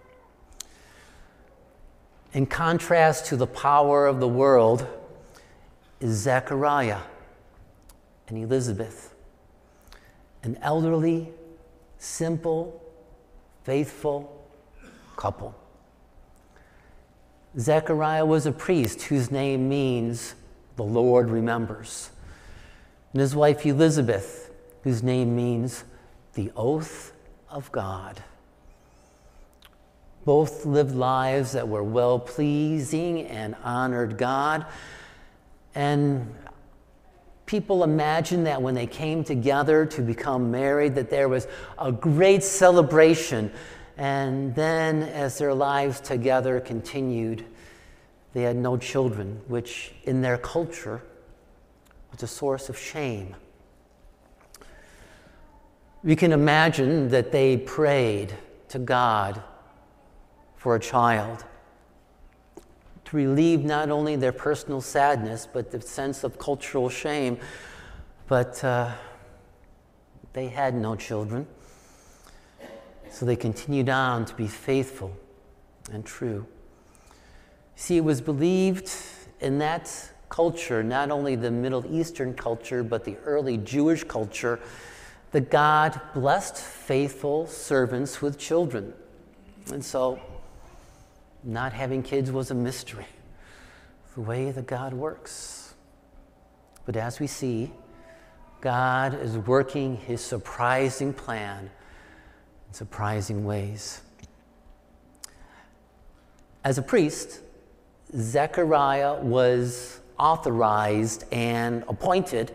In 2.33 2.47
contrast 2.47 3.27
to 3.27 3.37
the 3.37 3.47
power 3.47 4.07
of 4.07 4.19
the 4.19 4.27
world 4.27 4.87
is 5.99 6.17
Zechariah 6.17 7.01
and 8.27 8.37
Elizabeth, 8.37 9.13
an 10.41 10.57
elderly, 10.61 11.29
simple, 11.99 12.81
faithful 13.63 14.43
couple. 15.15 15.55
Zechariah 17.59 18.25
was 18.25 18.47
a 18.47 18.51
priest 18.51 19.03
whose 19.03 19.29
name 19.29 19.69
means 19.69 20.33
the 20.75 20.83
Lord 20.83 21.29
remembers. 21.29 22.09
And 23.11 23.21
his 23.21 23.35
wife 23.35 23.63
Elizabeth 23.63 24.49
whose 24.83 25.01
name 25.01 25.35
means 25.35 25.83
the 26.33 26.51
oath 26.55 27.13
of 27.49 27.71
God. 27.71 28.21
Both 30.25 30.65
lived 30.65 30.95
lives 30.95 31.51
that 31.53 31.67
were 31.67 31.83
well 31.83 32.19
pleasing 32.19 33.23
and 33.27 33.55
honored 33.63 34.17
God. 34.17 34.65
And 35.75 36.33
people 37.45 37.83
imagined 37.83 38.47
that 38.47 38.61
when 38.61 38.73
they 38.73 38.87
came 38.87 39.23
together 39.23 39.85
to 39.85 40.01
become 40.01 40.51
married, 40.51 40.95
that 40.95 41.09
there 41.09 41.29
was 41.29 41.47
a 41.77 41.91
great 41.91 42.43
celebration. 42.43 43.51
And 43.97 44.55
then, 44.55 45.03
as 45.03 45.37
their 45.37 45.53
lives 45.53 45.99
together 45.99 46.59
continued, 46.59 47.45
they 48.33 48.41
had 48.41 48.55
no 48.55 48.77
children, 48.77 49.41
which 49.47 49.93
in 50.03 50.21
their 50.21 50.37
culture 50.37 51.01
was 52.11 52.23
a 52.23 52.27
source 52.27 52.69
of 52.69 52.77
shame. 52.77 53.35
We 56.03 56.17
can 56.17 56.33
imagine 56.33 57.07
that 57.09 57.31
they 57.31 57.55
prayed 57.55 58.35
to 58.67 58.79
God 58.79 59.41
for 60.57 60.75
a 60.75 60.79
child 60.79 61.45
to 63.05 63.15
relieve 63.15 63.63
not 63.63 63.89
only 63.89 64.17
their 64.17 64.33
personal 64.33 64.81
sadness, 64.81 65.47
but 65.51 65.71
the 65.71 65.79
sense 65.79 66.23
of 66.23 66.37
cultural 66.37 66.89
shame. 66.89 67.37
But 68.27 68.61
uh, 68.63 68.91
they 70.33 70.47
had 70.47 70.73
no 70.73 70.95
children. 70.95 71.47
So 73.09 73.25
they 73.25 73.35
continued 73.35 73.87
on 73.87 74.25
to 74.25 74.35
be 74.35 74.47
faithful 74.47 75.15
and 75.91 76.05
true. 76.05 76.45
See, 77.75 77.97
it 77.97 78.03
was 78.03 78.19
believed 78.19 78.91
in 79.39 79.59
that 79.59 80.11
culture, 80.29 80.83
not 80.83 81.11
only 81.11 81.35
the 81.35 81.51
Middle 81.51 81.85
Eastern 81.89 82.33
culture, 82.33 82.83
but 82.83 83.05
the 83.05 83.15
early 83.23 83.57
Jewish 83.57 84.03
culture, 84.03 84.59
that 85.33 85.49
God 85.49 85.99
blessed 86.13 86.55
faithful 86.55 87.47
servants 87.47 88.21
with 88.21 88.37
children. 88.37 88.93
And 89.71 89.83
so, 89.83 90.19
not 91.43 91.73
having 91.73 92.03
kids 92.03 92.31
was 92.31 92.51
a 92.51 92.53
mystery, 92.53 93.07
the 94.13 94.21
way 94.21 94.51
that 94.51 94.67
God 94.67 94.93
works. 94.93 95.73
But 96.85 96.95
as 96.95 97.19
we 97.19 97.25
see, 97.25 97.71
God 98.61 99.19
is 99.19 99.37
working 99.39 99.97
his 99.97 100.21
surprising 100.21 101.13
plan 101.13 101.71
in 102.67 102.73
surprising 102.73 103.43
ways. 103.43 104.01
As 106.63 106.77
a 106.77 106.83
priest, 106.83 107.41
Zechariah 108.15 109.15
was 109.15 109.99
authorized 110.19 111.25
and 111.31 111.83
appointed 111.87 112.53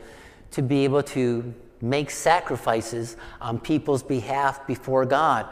to 0.53 0.63
be 0.63 0.85
able 0.85 1.03
to 1.03 1.53
make 1.81 2.11
sacrifices 2.11 3.17
on 3.41 3.59
people's 3.59 4.03
behalf 4.03 4.67
before 4.67 5.05
God. 5.05 5.47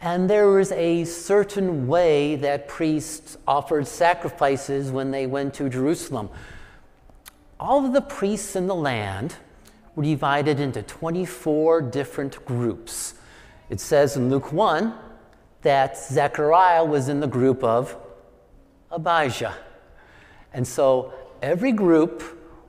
And 0.00 0.28
there 0.28 0.48
was 0.48 0.72
a 0.72 1.04
certain 1.04 1.86
way 1.86 2.34
that 2.36 2.66
priests 2.66 3.36
offered 3.46 3.86
sacrifices 3.86 4.90
when 4.90 5.12
they 5.12 5.26
went 5.26 5.54
to 5.54 5.68
Jerusalem. 5.68 6.28
All 7.60 7.86
of 7.86 7.92
the 7.92 8.00
priests 8.00 8.56
in 8.56 8.66
the 8.66 8.74
land 8.74 9.36
were 9.94 10.02
divided 10.02 10.58
into 10.58 10.82
24 10.82 11.82
different 11.82 12.44
groups. 12.44 13.14
It 13.70 13.78
says 13.78 14.16
in 14.16 14.28
Luke 14.28 14.52
1 14.52 14.92
that 15.62 15.96
Zechariah 15.96 16.84
was 16.84 17.08
in 17.08 17.20
the 17.20 17.28
group 17.28 17.62
of 17.62 17.96
Abijah. 18.90 19.54
And 20.52 20.66
so 20.66 21.12
every 21.40 21.72
group 21.72 22.22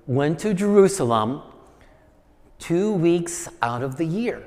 went 0.06 0.40
to 0.40 0.54
Jerusalem 0.54 1.42
two 2.64 2.94
weeks 2.94 3.50
out 3.62 3.84
of 3.84 3.98
the 3.98 4.06
year. 4.06 4.42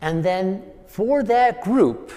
And 0.00 0.24
then 0.24 0.62
for 0.86 1.22
that 1.24 1.60
group, 1.60 2.10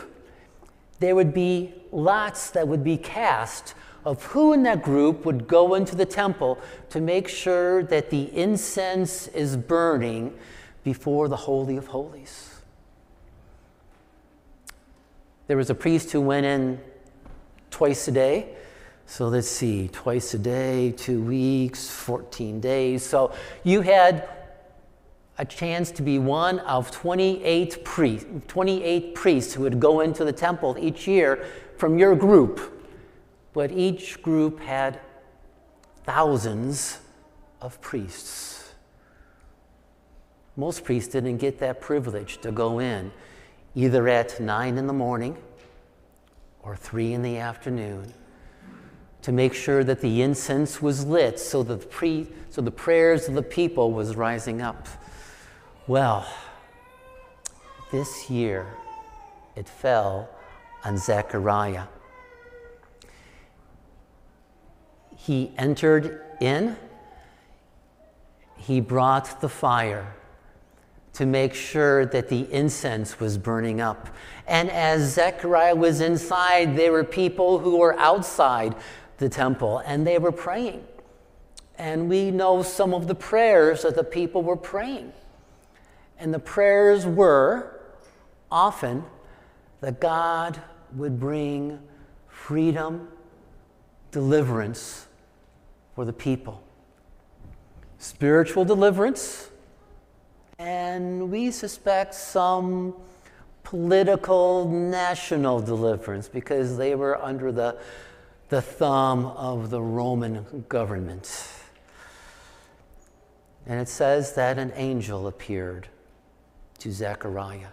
there 1.01 1.15
would 1.15 1.33
be 1.33 1.73
lots 1.91 2.49
that 2.51 2.65
would 2.65 2.81
be 2.81 2.95
cast 2.95 3.73
of 4.05 4.23
who 4.23 4.53
in 4.53 4.63
that 4.63 4.81
group 4.81 5.25
would 5.25 5.49
go 5.49 5.73
into 5.73 5.97
the 5.97 6.05
temple 6.05 6.57
to 6.91 7.01
make 7.01 7.27
sure 7.27 7.83
that 7.83 8.09
the 8.09 8.33
incense 8.33 9.27
is 9.27 9.57
burning 9.57 10.33
before 10.85 11.27
the 11.27 11.35
Holy 11.35 11.75
of 11.75 11.87
Holies. 11.87 12.61
There 15.47 15.57
was 15.57 15.69
a 15.69 15.75
priest 15.75 16.13
who 16.13 16.21
went 16.21 16.45
in 16.45 16.79
twice 17.69 18.07
a 18.07 18.13
day. 18.13 18.55
So 19.07 19.27
let's 19.27 19.49
see, 19.49 19.89
twice 19.89 20.33
a 20.33 20.39
day, 20.39 20.93
two 20.93 21.21
weeks, 21.21 21.89
14 21.89 22.61
days. 22.61 23.05
So 23.05 23.33
you 23.65 23.81
had 23.81 24.29
a 25.37 25.45
chance 25.45 25.89
to 25.91 26.01
be 26.01 26.19
one 26.19 26.59
of 26.59 26.91
28, 26.91 27.83
priests, 27.83 28.27
28 28.47 29.15
priests 29.15 29.53
who 29.53 29.63
would 29.63 29.79
go 29.79 30.01
into 30.01 30.23
the 30.23 30.33
temple 30.33 30.77
each 30.79 31.07
year 31.07 31.45
from 31.77 31.97
your 31.97 32.15
group. 32.15 32.69
But 33.53 33.71
each 33.71 34.21
group 34.21 34.59
had 34.59 34.99
thousands 36.03 36.99
of 37.61 37.79
priests. 37.81 38.73
Most 40.55 40.83
priests 40.83 41.11
didn't 41.11 41.37
get 41.37 41.59
that 41.59 41.81
privilege 41.81 42.39
to 42.41 42.51
go 42.51 42.79
in 42.79 43.11
either 43.75 44.07
at 44.07 44.39
nine 44.39 44.77
in 44.77 44.85
the 44.85 44.93
morning 44.93 45.35
or 46.61 46.75
three 46.75 47.13
in 47.13 47.23
the 47.23 47.37
afternoon 47.37 48.13
to 49.23 49.31
make 49.31 49.53
sure 49.53 49.83
that 49.83 50.01
the 50.01 50.21
incense 50.21 50.81
was 50.81 51.05
lit 51.05 51.39
so 51.39 51.63
that 51.63 51.81
the, 51.81 51.87
pre, 51.87 52.27
so 52.49 52.61
the 52.61 52.69
prayers 52.69 53.27
of 53.27 53.33
the 53.33 53.41
people 53.41 53.91
was 53.91 54.15
rising 54.15 54.61
up. 54.61 54.87
Well, 55.85 56.25
this 57.91 58.29
year 58.29 58.65
it 59.57 59.67
fell 59.67 60.29
on 60.85 60.97
Zechariah. 60.97 61.83
He 65.17 65.51
entered 65.57 66.21
in, 66.39 66.77
he 68.55 68.79
brought 68.79 69.41
the 69.41 69.49
fire 69.49 70.15
to 71.13 71.25
make 71.25 71.53
sure 71.53 72.05
that 72.05 72.29
the 72.29 72.49
incense 72.49 73.19
was 73.19 73.37
burning 73.37 73.81
up. 73.81 74.07
And 74.47 74.71
as 74.71 75.13
Zechariah 75.13 75.75
was 75.75 75.99
inside, 75.99 76.77
there 76.77 76.93
were 76.93 77.03
people 77.03 77.59
who 77.59 77.77
were 77.77 77.99
outside 77.99 78.73
the 79.17 79.27
temple 79.27 79.79
and 79.79 80.07
they 80.07 80.17
were 80.17 80.31
praying. 80.31 80.85
And 81.77 82.09
we 82.09 82.31
know 82.31 82.63
some 82.63 82.93
of 82.93 83.07
the 83.07 83.15
prayers 83.15 83.81
that 83.81 83.95
the 83.95 84.03
people 84.05 84.43
were 84.43 84.55
praying. 84.55 85.11
And 86.23 86.33
the 86.33 86.39
prayers 86.39 87.05
were 87.05 87.81
often 88.49 89.03
that 89.81 89.99
God 89.99 90.61
would 90.95 91.19
bring 91.19 91.79
freedom, 92.29 93.09
deliverance 94.09 95.07
for 95.95 96.05
the 96.05 96.13
people. 96.13 96.63
Spiritual 97.97 98.63
deliverance, 98.63 99.49
and 100.59 101.29
we 101.29 101.51
suspect 101.51 102.13
some 102.13 102.95
political 103.63 104.69
national 104.69 105.59
deliverance 105.59 106.29
because 106.29 106.77
they 106.77 106.95
were 106.95 107.21
under 107.21 107.51
the, 107.51 107.77
the 108.47 108.61
thumb 108.61 109.25
of 109.25 109.71
the 109.71 109.81
Roman 109.81 110.63
government. 110.69 111.49
And 113.65 113.77
it 113.81 113.89
says 113.89 114.35
that 114.35 114.57
an 114.57 114.71
angel 114.77 115.27
appeared 115.27 115.89
to 116.79 116.91
Zechariah. 116.91 117.67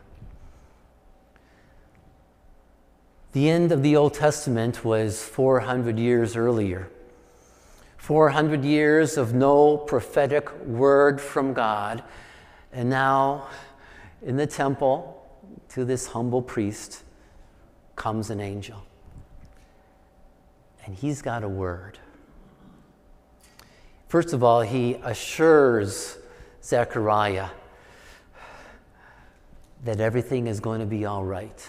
The 3.33 3.49
end 3.49 3.71
of 3.71 3.83
the 3.83 3.95
Old 3.97 4.15
Testament 4.15 4.85
was 4.85 5.23
400 5.23 5.99
years 5.99 6.35
earlier. 6.35 6.91
400 7.97 8.65
years 8.65 9.17
of 9.17 9.35
no 9.35 9.77
prophetic 9.77 10.51
word 10.65 11.21
from 11.21 11.53
God. 11.53 12.03
And 12.73 12.91
now, 12.91 13.47
in 14.23 14.37
the 14.37 14.47
temple, 14.47 15.25
to 15.71 15.85
this 15.85 16.09
humble 16.09 16.43
priest 16.43 17.05
comes 17.95 18.31
an 18.31 18.41
angel. 18.41 18.83
And 20.85 20.97
he's 20.97 21.23
got 21.23 21.45
a 21.45 21.49
word. 21.49 21.99
First 24.09 24.33
of 24.33 24.43
all, 24.43 24.63
he 24.63 24.95
assures 25.05 26.19
Zechariah 26.65 27.51
that 29.85 30.01
everything 30.01 30.47
is 30.47 30.61
going 30.61 30.81
to 30.81 30.87
be 30.87 31.05
all 31.05 31.25
right. 31.25 31.69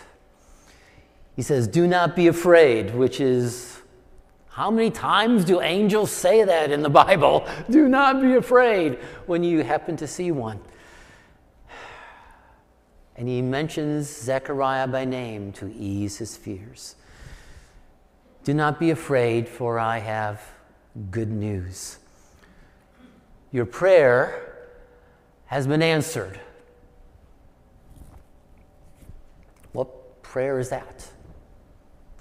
He 1.35 1.41
says, 1.41 1.67
Do 1.67 1.87
not 1.87 2.15
be 2.15 2.27
afraid, 2.27 2.93
which 2.93 3.19
is 3.19 3.81
how 4.49 4.69
many 4.69 4.91
times 4.91 5.45
do 5.45 5.61
angels 5.61 6.11
say 6.11 6.43
that 6.43 6.71
in 6.71 6.81
the 6.81 6.89
Bible? 7.05 7.47
Do 7.69 7.87
not 7.87 8.21
be 8.21 8.35
afraid 8.35 8.95
when 9.25 9.43
you 9.43 9.63
happen 9.63 9.95
to 9.97 10.07
see 10.07 10.31
one. 10.31 10.59
And 13.15 13.27
he 13.27 13.41
mentions 13.41 14.07
Zechariah 14.07 14.87
by 14.87 15.05
name 15.05 15.51
to 15.53 15.71
ease 15.73 16.17
his 16.17 16.35
fears. 16.35 16.95
Do 18.43 18.53
not 18.53 18.79
be 18.79 18.89
afraid, 18.89 19.47
for 19.47 19.77
I 19.77 19.99
have 19.99 20.41
good 21.11 21.29
news. 21.29 21.99
Your 23.51 23.65
prayer 23.65 24.69
has 25.45 25.67
been 25.67 25.81
answered. 25.81 26.39
What 29.73 30.20
prayer 30.31 30.59
is 30.59 30.69
that? 30.69 31.11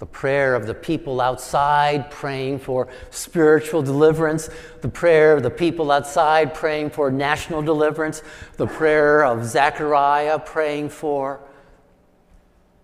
the 0.01 0.05
prayer 0.07 0.55
of 0.55 0.65
the 0.65 0.73
people 0.73 1.21
outside 1.21 2.09
praying 2.09 2.57
for 2.57 2.87
spiritual 3.11 3.83
deliverance, 3.83 4.49
the 4.81 4.89
prayer 4.89 5.31
of 5.37 5.43
the 5.43 5.49
people 5.51 5.91
outside 5.91 6.55
praying 6.55 6.89
for 6.89 7.11
national 7.11 7.61
deliverance, 7.61 8.23
the 8.57 8.65
prayer 8.65 9.23
of 9.23 9.45
Zechariah 9.45 10.39
praying 10.39 10.89
for 10.89 11.39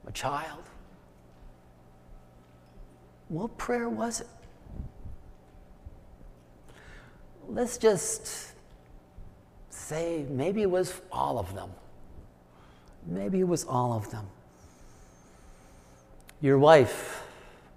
a 0.05 0.11
child. 0.11 0.63
What 3.29 3.57
prayer 3.57 3.89
was 3.89 4.21
it? 4.21 4.27
Let's 7.49 7.79
just 7.79 8.53
say 9.71 10.23
maybe 10.29 10.61
it 10.61 10.69
was 10.69 11.01
all 11.11 11.39
of 11.39 11.55
them. 11.55 11.71
Maybe 13.07 13.39
it 13.39 13.47
was 13.47 13.63
all 13.63 13.93
of 13.93 14.11
them. 14.11 14.27
Your 16.39 16.59
wife, 16.59 17.23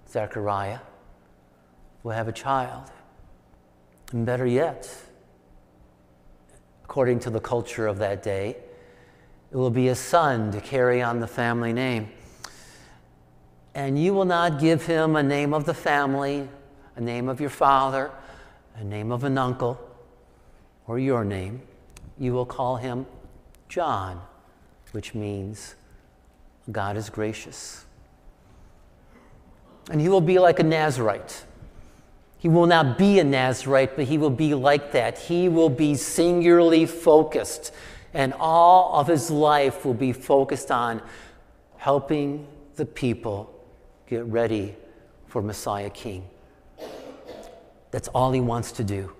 Zechariah, 0.06 0.80
will 2.02 2.12
have 2.12 2.28
a 2.28 2.32
child. 2.32 2.90
And 4.12 4.26
better 4.26 4.44
yet, 4.44 4.94
according 6.84 7.20
to 7.20 7.30
the 7.30 7.40
culture 7.40 7.86
of 7.86 7.96
that 7.98 8.22
day, 8.22 8.56
it 9.50 9.56
will 9.56 9.70
be 9.70 9.88
a 9.88 9.94
son 9.94 10.52
to 10.52 10.60
carry 10.60 11.00
on 11.00 11.20
the 11.20 11.26
family 11.26 11.72
name. 11.72 12.10
And 13.74 13.98
you 13.98 14.12
will 14.12 14.26
not 14.26 14.60
give 14.60 14.84
him 14.84 15.16
a 15.16 15.22
name 15.22 15.54
of 15.54 15.64
the 15.64 15.72
family, 15.74 16.46
a 16.96 17.00
name 17.00 17.30
of 17.30 17.40
your 17.40 17.50
father, 17.50 18.10
a 18.76 18.84
name 18.84 19.10
of 19.10 19.24
an 19.24 19.38
uncle, 19.38 19.80
or 20.86 20.98
your 20.98 21.24
name. 21.24 21.62
You 22.18 22.34
will 22.34 22.46
call 22.46 22.76
him 22.76 23.06
John, 23.70 24.20
which 24.92 25.14
means 25.14 25.76
God 26.70 26.98
is 26.98 27.08
gracious 27.08 27.86
and 29.90 30.00
he 30.00 30.08
will 30.08 30.20
be 30.20 30.38
like 30.38 30.60
a 30.60 30.62
Nazarite. 30.62 31.44
He 32.38 32.48
will 32.48 32.66
not 32.66 32.96
be 32.96 33.18
a 33.18 33.24
Nazarite, 33.24 33.96
but 33.96 34.06
he 34.06 34.16
will 34.16 34.30
be 34.30 34.54
like 34.54 34.92
that. 34.92 35.18
He 35.18 35.48
will 35.48 35.68
be 35.68 35.94
singularly 35.96 36.86
focused, 36.86 37.74
and 38.14 38.32
all 38.34 38.94
of 38.94 39.08
his 39.08 39.30
life 39.30 39.84
will 39.84 39.94
be 39.94 40.12
focused 40.12 40.70
on 40.70 41.02
helping 41.76 42.46
the 42.76 42.86
people 42.86 43.52
get 44.06 44.24
ready 44.24 44.74
for 45.26 45.42
Messiah 45.42 45.90
King. 45.90 46.24
That's 47.90 48.08
all 48.08 48.32
he 48.32 48.40
wants 48.40 48.72
to 48.72 48.84
do. 48.84 49.12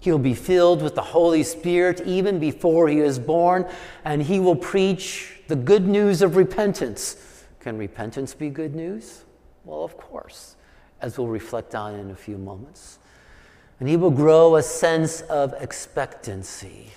He'll 0.00 0.18
be 0.18 0.34
filled 0.34 0.82
with 0.82 0.94
the 0.94 1.02
Holy 1.02 1.42
Spirit 1.42 2.02
even 2.02 2.38
before 2.38 2.88
he 2.88 3.00
is 3.00 3.18
born, 3.18 3.66
and 4.04 4.22
he 4.22 4.38
will 4.38 4.56
preach 4.56 5.40
the 5.48 5.56
good 5.56 5.88
news 5.88 6.20
of 6.20 6.36
repentance 6.36 7.16
can 7.64 7.78
repentance 7.78 8.34
be 8.34 8.50
good 8.50 8.74
news? 8.74 9.24
Well, 9.64 9.84
of 9.84 9.96
course, 9.96 10.56
as 11.00 11.16
we'll 11.16 11.28
reflect 11.28 11.74
on 11.74 11.94
in 11.94 12.10
a 12.10 12.14
few 12.14 12.36
moments. 12.36 12.98
And 13.80 13.88
he 13.88 13.96
will 13.96 14.10
grow 14.10 14.56
a 14.56 14.62
sense 14.62 15.22
of 15.22 15.54
expectancy 15.58 16.90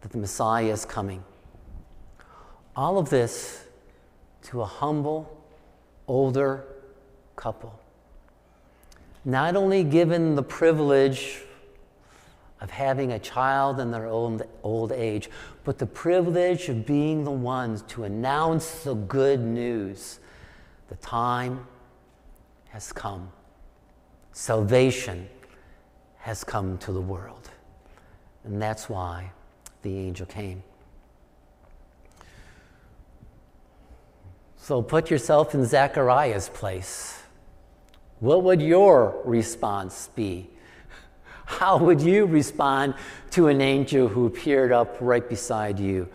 that 0.00 0.10
the 0.10 0.16
Messiah 0.16 0.72
is 0.72 0.86
coming. 0.86 1.22
All 2.74 2.96
of 2.96 3.10
this 3.10 3.66
to 4.44 4.62
a 4.62 4.66
humble, 4.66 5.44
older 6.08 6.64
couple. 7.36 7.78
Not 9.26 9.54
only 9.54 9.84
given 9.84 10.34
the 10.34 10.42
privilege 10.42 11.42
of 12.60 12.70
having 12.70 13.12
a 13.12 13.18
child 13.18 13.80
in 13.80 13.90
their 13.90 14.06
old, 14.06 14.42
old 14.62 14.92
age, 14.92 15.28
but 15.64 15.78
the 15.78 15.86
privilege 15.86 16.68
of 16.68 16.86
being 16.86 17.24
the 17.24 17.30
ones 17.30 17.82
to 17.82 18.04
announce 18.04 18.84
the 18.84 18.94
good 18.94 19.40
news. 19.40 20.20
The 20.88 20.96
time 20.96 21.66
has 22.68 22.92
come. 22.92 23.30
Salvation 24.32 25.28
has 26.18 26.44
come 26.44 26.78
to 26.78 26.92
the 26.92 27.00
world. 27.00 27.50
And 28.44 28.60
that's 28.60 28.88
why 28.88 29.32
the 29.82 29.98
angel 29.98 30.26
came. 30.26 30.62
So 34.56 34.82
put 34.82 35.10
yourself 35.10 35.54
in 35.54 35.64
Zechariah's 35.64 36.48
place. 36.48 37.22
What 38.20 38.42
would 38.42 38.62
your 38.62 39.20
response 39.24 40.10
be? 40.14 40.50
How 41.46 41.78
would 41.78 42.02
you 42.02 42.26
respond 42.26 42.94
to 43.30 43.48
an 43.48 43.60
angel 43.60 44.08
who 44.08 44.26
appeared 44.26 44.72
up 44.72 44.96
right 45.00 45.26
beside 45.26 45.78
you? 45.78 46.08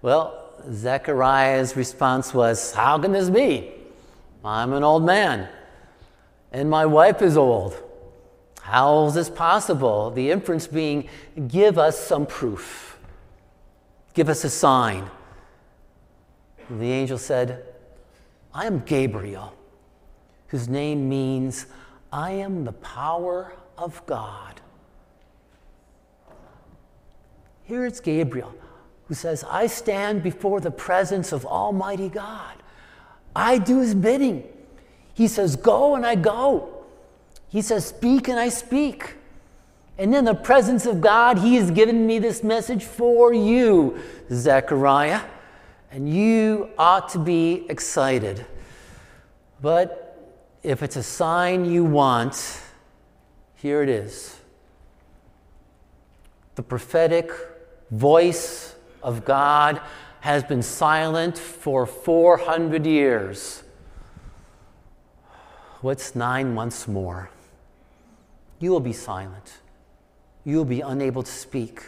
Well, 0.00 0.54
Zechariah's 0.72 1.76
response 1.76 2.32
was, 2.32 2.72
How 2.72 2.98
can 2.98 3.12
this 3.12 3.28
be? 3.28 3.72
I'm 4.44 4.72
an 4.72 4.84
old 4.84 5.04
man. 5.04 5.48
and 6.52 6.70
my 6.70 6.86
wife 6.86 7.20
is 7.20 7.36
old. 7.36 7.76
How 8.62 9.06
is 9.06 9.14
this 9.14 9.28
possible? 9.28 10.10
The 10.10 10.30
inference 10.30 10.66
being, 10.66 11.08
give 11.48 11.76
us 11.78 11.98
some 11.98 12.24
proof, 12.24 12.98
give 14.14 14.28
us 14.28 14.44
a 14.44 14.50
sign. 14.50 15.10
And 16.68 16.80
the 16.80 16.90
angel 16.90 17.18
said, 17.18 17.64
I 18.54 18.66
am 18.66 18.80
Gabriel, 18.80 19.54
whose 20.48 20.68
name 20.68 21.08
means, 21.08 21.66
I 22.12 22.32
am 22.32 22.64
the 22.64 22.72
power 22.72 23.54
of 23.76 24.04
God. 24.06 24.60
Here 27.68 27.84
it's 27.84 28.00
Gabriel 28.00 28.54
who 29.08 29.14
says, 29.14 29.44
I 29.48 29.66
stand 29.66 30.22
before 30.22 30.58
the 30.58 30.70
presence 30.70 31.32
of 31.32 31.44
Almighty 31.44 32.08
God. 32.08 32.54
I 33.36 33.58
do 33.58 33.80
his 33.80 33.94
bidding. 33.94 34.42
He 35.12 35.28
says, 35.28 35.54
Go, 35.54 35.94
and 35.94 36.06
I 36.06 36.14
go. 36.14 36.84
He 37.48 37.60
says, 37.60 37.86
Speak, 37.86 38.28
and 38.28 38.40
I 38.40 38.48
speak. 38.48 39.16
And 39.98 40.14
in 40.14 40.24
the 40.24 40.34
presence 40.34 40.86
of 40.86 41.02
God, 41.02 41.38
he 41.38 41.56
has 41.56 41.70
given 41.70 42.06
me 42.06 42.18
this 42.18 42.42
message 42.42 42.84
for 42.84 43.34
you, 43.34 43.98
Zechariah. 44.30 45.20
And 45.90 46.08
you 46.08 46.70
ought 46.78 47.10
to 47.10 47.18
be 47.18 47.66
excited. 47.68 48.46
But 49.60 50.32
if 50.62 50.82
it's 50.82 50.96
a 50.96 51.02
sign 51.02 51.66
you 51.66 51.84
want, 51.84 52.62
here 53.56 53.82
it 53.82 53.90
is. 53.90 54.38
The 56.54 56.62
prophetic 56.62 57.30
voice 57.90 58.74
of 59.02 59.24
God 59.24 59.80
has 60.20 60.42
been 60.44 60.62
silent 60.62 61.38
for 61.38 61.86
400 61.86 62.84
years. 62.86 63.62
What's 65.80 66.14
nine 66.14 66.54
months 66.54 66.88
more? 66.88 67.30
You 68.58 68.72
will 68.72 68.80
be 68.80 68.92
silent. 68.92 69.58
You 70.44 70.56
will 70.56 70.64
be 70.64 70.80
unable 70.80 71.22
to 71.22 71.30
speak 71.30 71.82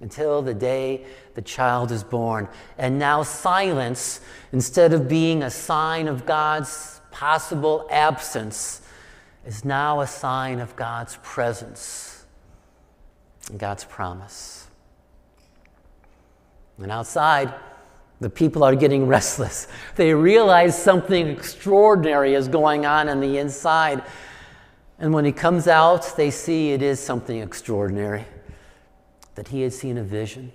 until 0.00 0.42
the 0.42 0.52
day 0.52 1.06
the 1.34 1.42
child 1.42 1.90
is 1.92 2.04
born. 2.04 2.48
And 2.76 2.98
now, 2.98 3.22
silence, 3.22 4.20
instead 4.52 4.92
of 4.92 5.08
being 5.08 5.42
a 5.42 5.50
sign 5.50 6.08
of 6.08 6.26
God's 6.26 7.00
possible 7.10 7.86
absence, 7.90 8.82
is 9.46 9.64
now 9.64 10.00
a 10.00 10.06
sign 10.06 10.60
of 10.60 10.76
God's 10.76 11.18
presence 11.22 12.26
and 13.48 13.58
God's 13.58 13.84
promise. 13.84 14.61
And 16.78 16.90
outside, 16.90 17.54
the 18.20 18.30
people 18.30 18.62
are 18.62 18.74
getting 18.74 19.06
restless. 19.06 19.68
They 19.96 20.14
realize 20.14 20.80
something 20.80 21.28
extraordinary 21.28 22.34
is 22.34 22.48
going 22.48 22.86
on 22.86 23.08
in 23.08 23.20
the 23.20 23.38
inside. 23.38 24.02
And 24.98 25.12
when 25.12 25.24
he 25.24 25.32
comes 25.32 25.66
out, 25.66 26.16
they 26.16 26.30
see 26.30 26.72
it 26.72 26.82
is 26.82 27.00
something 27.00 27.40
extraordinary 27.40 28.24
that 29.34 29.48
he 29.48 29.62
had 29.62 29.72
seen 29.72 29.98
a 29.98 30.02
vision. 30.02 30.52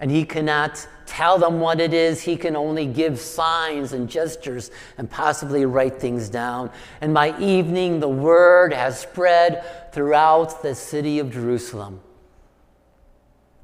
And 0.00 0.10
he 0.10 0.24
cannot 0.24 0.84
tell 1.06 1.38
them 1.38 1.60
what 1.60 1.80
it 1.80 1.94
is. 1.94 2.22
He 2.22 2.36
can 2.36 2.56
only 2.56 2.86
give 2.86 3.20
signs 3.20 3.92
and 3.92 4.10
gestures 4.10 4.72
and 4.98 5.08
possibly 5.08 5.64
write 5.64 6.00
things 6.00 6.28
down. 6.28 6.72
And 7.00 7.14
by 7.14 7.38
evening, 7.38 8.00
the 8.00 8.08
word 8.08 8.72
has 8.72 8.98
spread 8.98 9.64
throughout 9.92 10.62
the 10.62 10.74
city 10.74 11.20
of 11.20 11.30
Jerusalem. 11.30 12.00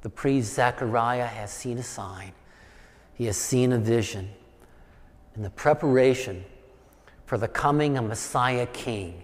The 0.03 0.11
priest 0.11 0.55
Zechariah 0.55 1.27
has 1.27 1.51
seen 1.51 1.79
a 1.79 1.83
sign, 1.83 2.33
he 3.15 3.27
has 3.27 3.37
seen 3.37 3.73
a 3.73 3.79
vision. 3.79 4.31
And 5.35 5.45
the 5.45 5.51
preparation 5.51 6.45
for 7.27 7.39
the 7.39 7.47
coming 7.47 7.97
of 7.97 8.05
Messiah 8.05 8.67
King 8.67 9.23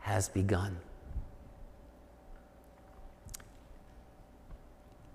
has 0.00 0.28
begun. 0.28 0.78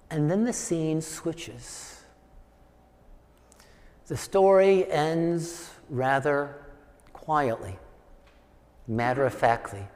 And 0.10 0.30
then 0.30 0.44
the 0.44 0.54
scene 0.54 1.00
switches. 1.00 2.02
The 4.08 4.18
story 4.18 4.92
ends 4.92 5.70
rather 5.90 6.66
quietly, 7.14 7.78
matter 8.88 9.26
of 9.26 9.34
factly. 9.34 9.88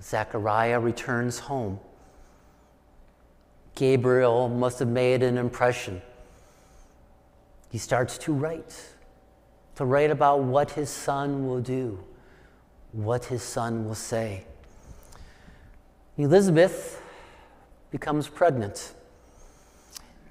Zechariah 0.00 0.78
returns 0.78 1.40
home. 1.40 1.80
Gabriel 3.80 4.50
must 4.50 4.78
have 4.80 4.88
made 4.88 5.22
an 5.22 5.38
impression. 5.38 6.02
He 7.70 7.78
starts 7.78 8.18
to 8.18 8.32
write, 8.34 8.78
to 9.76 9.86
write 9.86 10.10
about 10.10 10.42
what 10.42 10.72
his 10.72 10.90
son 10.90 11.46
will 11.46 11.62
do, 11.62 12.04
what 12.92 13.24
his 13.24 13.42
son 13.42 13.86
will 13.86 13.94
say. 13.94 14.44
Elizabeth 16.18 17.00
becomes 17.90 18.28
pregnant. 18.28 18.92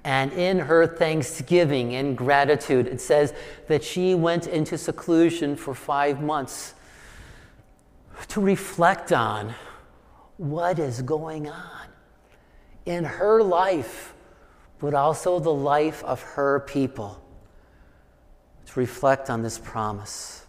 And 0.04 0.32
in 0.32 0.60
her 0.60 0.86
thanksgiving 0.86 1.96
and 1.96 2.16
gratitude, 2.16 2.86
it 2.86 3.00
says 3.00 3.34
that 3.66 3.82
she 3.82 4.14
went 4.14 4.46
into 4.46 4.78
seclusion 4.78 5.56
for 5.56 5.74
five 5.74 6.22
months 6.22 6.74
to 8.28 8.40
reflect 8.40 9.10
on 9.10 9.52
what 10.36 10.78
is 10.78 11.02
going 11.02 11.48
on 11.48 11.89
in 12.86 13.04
her 13.04 13.42
life, 13.42 14.14
but 14.78 14.94
also 14.94 15.38
the 15.38 15.52
life 15.52 16.02
of 16.04 16.22
her 16.22 16.60
people, 16.60 17.22
to 18.66 18.80
reflect 18.80 19.30
on 19.30 19.42
this 19.42 19.58
promise. 19.58 20.46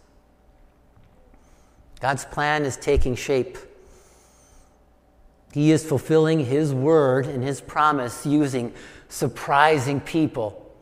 God's 2.00 2.24
plan 2.24 2.64
is 2.64 2.76
taking 2.76 3.14
shape. 3.14 3.58
He 5.52 5.70
is 5.70 5.84
fulfilling 5.84 6.44
His 6.44 6.74
word 6.74 7.26
and 7.26 7.42
His 7.42 7.60
promise 7.60 8.26
using 8.26 8.72
surprising 9.08 10.00
people 10.00 10.74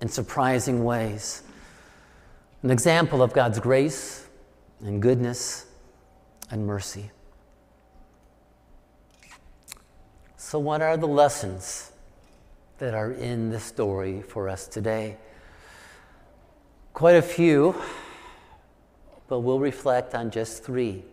in 0.00 0.08
surprising 0.08 0.84
ways. 0.84 1.42
An 2.62 2.70
example 2.70 3.22
of 3.22 3.32
God's 3.32 3.60
grace 3.60 4.26
and 4.80 5.00
goodness 5.00 5.66
and 6.50 6.66
mercy. 6.66 7.10
So, 10.48 10.58
what 10.58 10.80
are 10.80 10.96
the 10.96 11.06
lessons 11.06 11.92
that 12.78 12.94
are 12.94 13.12
in 13.12 13.50
this 13.50 13.64
story 13.64 14.22
for 14.22 14.48
us 14.48 14.66
today? 14.66 15.18
Quite 16.94 17.16
a 17.16 17.20
few, 17.20 17.74
but 19.28 19.40
we'll 19.40 19.58
reflect 19.58 20.14
on 20.14 20.30
just 20.30 20.64
three. 20.64 21.04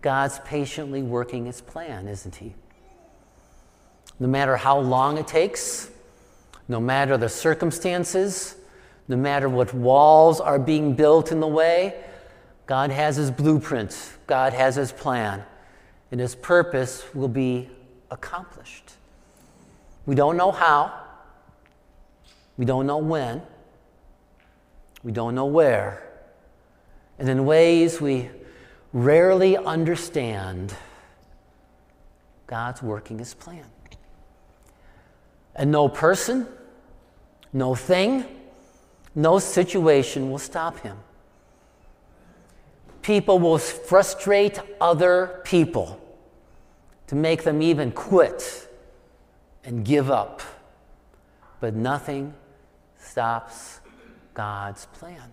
God's 0.00 0.38
patiently 0.46 1.02
working 1.02 1.44
his 1.44 1.60
plan, 1.60 2.08
isn't 2.08 2.36
he? 2.36 2.54
No 4.18 4.28
matter 4.28 4.56
how 4.56 4.78
long 4.78 5.18
it 5.18 5.28
takes, 5.28 5.90
no 6.68 6.80
matter 6.80 7.18
the 7.18 7.28
circumstances, 7.28 8.56
no 9.08 9.16
matter 9.18 9.46
what 9.46 9.74
walls 9.74 10.40
are 10.40 10.58
being 10.58 10.94
built 10.94 11.32
in 11.32 11.40
the 11.40 11.46
way, 11.46 12.02
God 12.64 12.90
has 12.90 13.16
his 13.16 13.30
blueprint, 13.30 14.14
God 14.26 14.54
has 14.54 14.76
his 14.76 14.90
plan, 14.90 15.44
and 16.10 16.20
his 16.20 16.34
purpose 16.34 17.04
will 17.14 17.28
be 17.28 17.68
accomplished. 18.10 18.92
We 20.06 20.14
don't 20.14 20.36
know 20.36 20.50
how, 20.50 20.92
we 22.56 22.64
don't 22.64 22.86
know 22.86 22.98
when, 22.98 23.42
we 25.02 25.12
don't 25.12 25.34
know 25.34 25.46
where, 25.46 26.02
and 27.18 27.28
in 27.28 27.44
ways 27.44 28.00
we 28.00 28.30
rarely 28.92 29.56
understand 29.56 30.74
God's 32.46 32.82
working 32.82 33.18
his 33.18 33.34
plan. 33.34 33.66
And 35.54 35.70
no 35.70 35.88
person, 35.88 36.46
no 37.52 37.74
thing, 37.74 38.24
no 39.14 39.38
situation 39.38 40.30
will 40.30 40.38
stop 40.38 40.78
him. 40.80 40.96
People 43.08 43.38
will 43.38 43.56
frustrate 43.56 44.60
other 44.82 45.40
people 45.42 45.98
to 47.06 47.14
make 47.14 47.42
them 47.42 47.62
even 47.62 47.90
quit 47.90 48.68
and 49.64 49.82
give 49.82 50.10
up. 50.10 50.42
But 51.58 51.72
nothing 51.74 52.34
stops 52.98 53.80
God's 54.34 54.84
plan. 54.92 55.32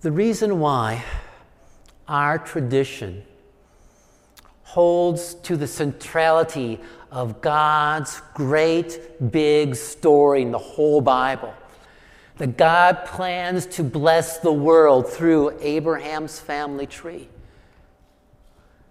The 0.00 0.10
reason 0.10 0.58
why 0.58 1.04
our 2.08 2.36
tradition 2.36 3.22
holds 4.64 5.34
to 5.34 5.56
the 5.56 5.68
centrality 5.68 6.80
of 7.12 7.40
God's 7.40 8.20
great 8.34 9.30
big 9.30 9.76
story 9.76 10.42
in 10.42 10.50
the 10.50 10.58
whole 10.58 11.00
Bible. 11.00 11.54
That 12.36 12.56
God 12.56 13.04
plans 13.06 13.66
to 13.66 13.82
bless 13.82 14.38
the 14.38 14.52
world 14.52 15.08
through 15.08 15.58
Abraham's 15.60 16.38
family 16.38 16.86
tree. 16.86 17.28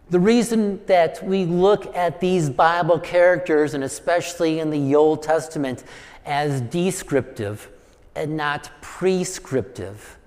The 0.10 0.20
reason 0.20 0.86
that 0.86 1.24
we 1.24 1.46
look 1.46 1.96
at 1.96 2.20
these 2.20 2.50
Bible 2.50 3.00
characters, 3.00 3.74
and 3.74 3.84
especially 3.84 4.60
in 4.60 4.70
the 4.70 4.96
Old 4.96 5.24
Testament, 5.24 5.84
as 6.26 6.62
descriptive 6.62 7.70
and 8.16 8.38
not 8.38 8.70
prescriptive 8.82 10.18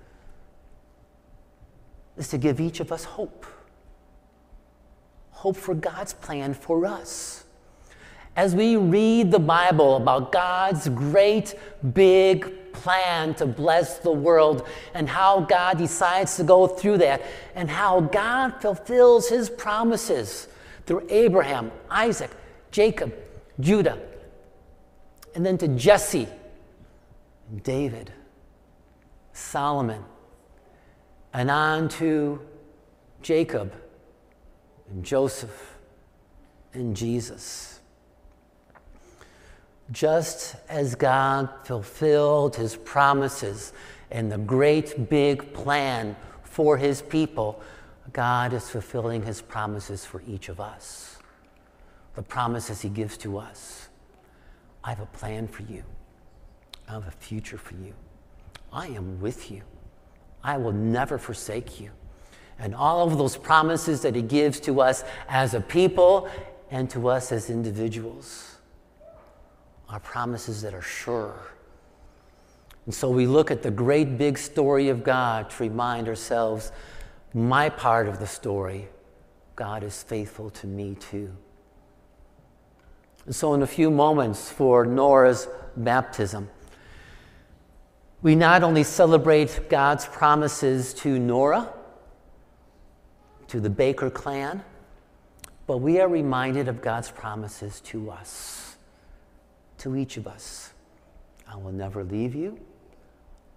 is 2.17 2.27
to 2.29 2.37
give 2.37 2.59
each 2.59 2.79
of 2.79 2.91
us 2.91 3.03
hope. 3.05 3.45
Hope 5.31 5.55
for 5.55 5.73
God's 5.73 6.13
plan 6.13 6.53
for 6.53 6.85
us. 6.85 7.38
As 8.35 8.55
we 8.55 8.75
read 8.75 9.31
the 9.31 9.39
Bible 9.39 9.97
about 9.97 10.31
God's 10.31 10.87
great 10.89 11.55
big 11.93 12.73
plan 12.73 13.33
to 13.35 13.45
bless 13.45 13.99
the 13.99 14.11
world 14.11 14.67
and 14.93 15.09
how 15.09 15.41
God 15.41 15.77
decides 15.77 16.37
to 16.37 16.43
go 16.43 16.67
through 16.67 16.99
that 16.99 17.21
and 17.55 17.69
how 17.69 17.99
God 17.99 18.61
fulfills 18.61 19.27
his 19.27 19.49
promises 19.49 20.47
through 20.85 21.05
Abraham, 21.09 21.71
Isaac, 21.89 22.31
Jacob, 22.71 23.13
Judah, 23.59 23.99
and 25.35 25.45
then 25.45 25.57
to 25.57 25.67
Jesse, 25.67 26.27
David, 27.63 28.11
Solomon, 29.33 30.03
and 31.33 31.51
on 31.51 31.89
to 31.89 32.41
Jacob 33.21 33.73
and 34.89 35.03
Joseph 35.03 35.77
and 36.73 36.95
Jesus. 36.95 37.78
Just 39.91 40.55
as 40.67 40.93
God 40.93 41.49
fulfilled 41.63 42.55
his 42.55 42.75
promises 42.75 43.73
and 44.11 44.31
the 44.31 44.37
great 44.37 45.09
big 45.09 45.51
plan 45.53 46.15
for 46.43 46.77
his 46.77 47.01
people, 47.01 47.59
God 48.13 48.53
is 48.53 48.69
fulfilling 48.69 49.23
his 49.23 49.41
promises 49.41 50.05
for 50.05 50.21
each 50.27 50.49
of 50.49 50.59
us. 50.59 51.17
The 52.15 52.21
promises 52.21 52.81
he 52.81 52.89
gives 52.89 53.17
to 53.17 53.37
us. 53.37 53.89
I 54.83 54.89
have 54.89 54.99
a 54.99 55.05
plan 55.07 55.47
for 55.47 55.63
you. 55.63 55.83
I 56.87 56.93
have 56.93 57.07
a 57.07 57.11
future 57.11 57.57
for 57.57 57.75
you. 57.75 57.93
I 58.71 58.87
am 58.87 59.19
with 59.19 59.49
you. 59.49 59.61
I 60.43 60.57
will 60.57 60.71
never 60.71 61.17
forsake 61.17 61.79
you. 61.79 61.89
And 62.59 62.75
all 62.75 63.07
of 63.07 63.17
those 63.17 63.37
promises 63.37 64.01
that 64.01 64.15
he 64.15 64.21
gives 64.21 64.59
to 64.61 64.81
us 64.81 65.03
as 65.27 65.53
a 65.53 65.61
people 65.61 66.29
and 66.69 66.89
to 66.91 67.07
us 67.07 67.31
as 67.31 67.49
individuals 67.49 68.58
are 69.89 69.99
promises 69.99 70.61
that 70.61 70.73
are 70.73 70.81
sure. 70.81 71.53
And 72.85 72.93
so 72.93 73.09
we 73.09 73.27
look 73.27 73.51
at 73.51 73.63
the 73.63 73.71
great 73.71 74.17
big 74.17 74.37
story 74.37 74.89
of 74.89 75.03
God 75.03 75.49
to 75.51 75.63
remind 75.63 76.07
ourselves 76.07 76.71
my 77.33 77.69
part 77.69 78.07
of 78.07 78.19
the 78.19 78.27
story, 78.27 78.87
God 79.55 79.83
is 79.83 80.01
faithful 80.01 80.49
to 80.51 80.67
me 80.67 80.95
too. 80.95 81.31
And 83.25 83.35
so, 83.35 83.53
in 83.53 83.61
a 83.61 83.67
few 83.67 83.91
moments 83.91 84.49
for 84.49 84.85
Nora's 84.85 85.47
baptism, 85.77 86.49
we 88.21 88.35
not 88.35 88.63
only 88.63 88.83
celebrate 88.83 89.69
God's 89.69 90.05
promises 90.05 90.93
to 90.95 91.19
Nora, 91.19 91.71
to 93.47 93.59
the 93.59 93.69
Baker 93.69 94.09
clan, 94.09 94.63
but 95.67 95.77
we 95.77 95.99
are 95.99 96.07
reminded 96.07 96.67
of 96.67 96.81
God's 96.81 97.11
promises 97.11 97.81
to 97.81 98.09
us, 98.09 98.68
to 99.79 99.95
each 99.95 100.17
of 100.17 100.27
us. 100.27 100.73
I 101.47 101.55
will 101.55 101.71
never 101.71 102.03
leave 102.03 102.35
you, 102.35 102.59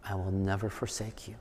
I 0.04 0.14
will 0.14 0.32
never 0.32 0.68
forsake 0.68 1.28
you. 1.28 1.34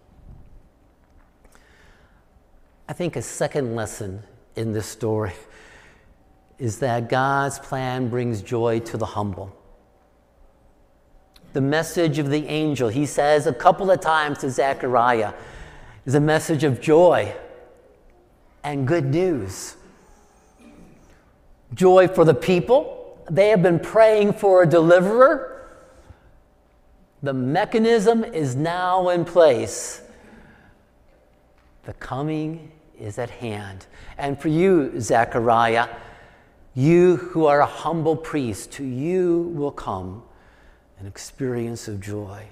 I 2.87 2.93
think 2.93 3.15
a 3.15 3.21
second 3.21 3.75
lesson 3.75 4.21
in 4.55 4.73
this 4.73 4.85
story 4.85 5.33
is 6.59 6.79
that 6.79 7.09
God's 7.09 7.57
plan 7.57 8.09
brings 8.09 8.41
joy 8.41 8.79
to 8.81 8.97
the 8.97 9.05
humble. 9.05 9.55
The 11.53 11.61
message 11.61 12.17
of 12.17 12.29
the 12.29 12.45
angel, 12.47 12.89
he 12.89 13.05
says 13.05 13.47
a 13.47 13.53
couple 13.53 13.91
of 13.91 13.99
times 13.99 14.39
to 14.39 14.49
Zechariah, 14.49 15.33
is 16.05 16.15
a 16.15 16.19
message 16.19 16.63
of 16.63 16.81
joy 16.81 17.33
and 18.63 18.87
good 18.87 19.05
news. 19.05 19.75
Joy 21.73 22.07
for 22.07 22.25
the 22.25 22.33
people. 22.33 23.00
They 23.29 23.49
have 23.49 23.61
been 23.61 23.79
praying 23.79 24.33
for 24.33 24.63
a 24.63 24.67
deliverer. 24.67 25.67
The 27.23 27.33
mechanism 27.33 28.23
is 28.23 28.55
now 28.55 29.09
in 29.09 29.25
place. 29.25 30.01
The 31.83 31.93
coming 31.93 32.71
is 32.99 33.17
at 33.17 33.29
hand. 33.29 33.85
And 34.17 34.39
for 34.39 34.47
you, 34.47 34.99
Zechariah, 34.99 35.87
you 36.73 37.17
who 37.17 37.45
are 37.45 37.61
a 37.61 37.65
humble 37.65 38.15
priest, 38.15 38.71
to 38.73 38.83
you 38.83 39.51
will 39.55 39.71
come 39.71 40.23
an 40.99 41.07
experience 41.07 41.87
of 41.87 41.99
joy. 41.99 42.45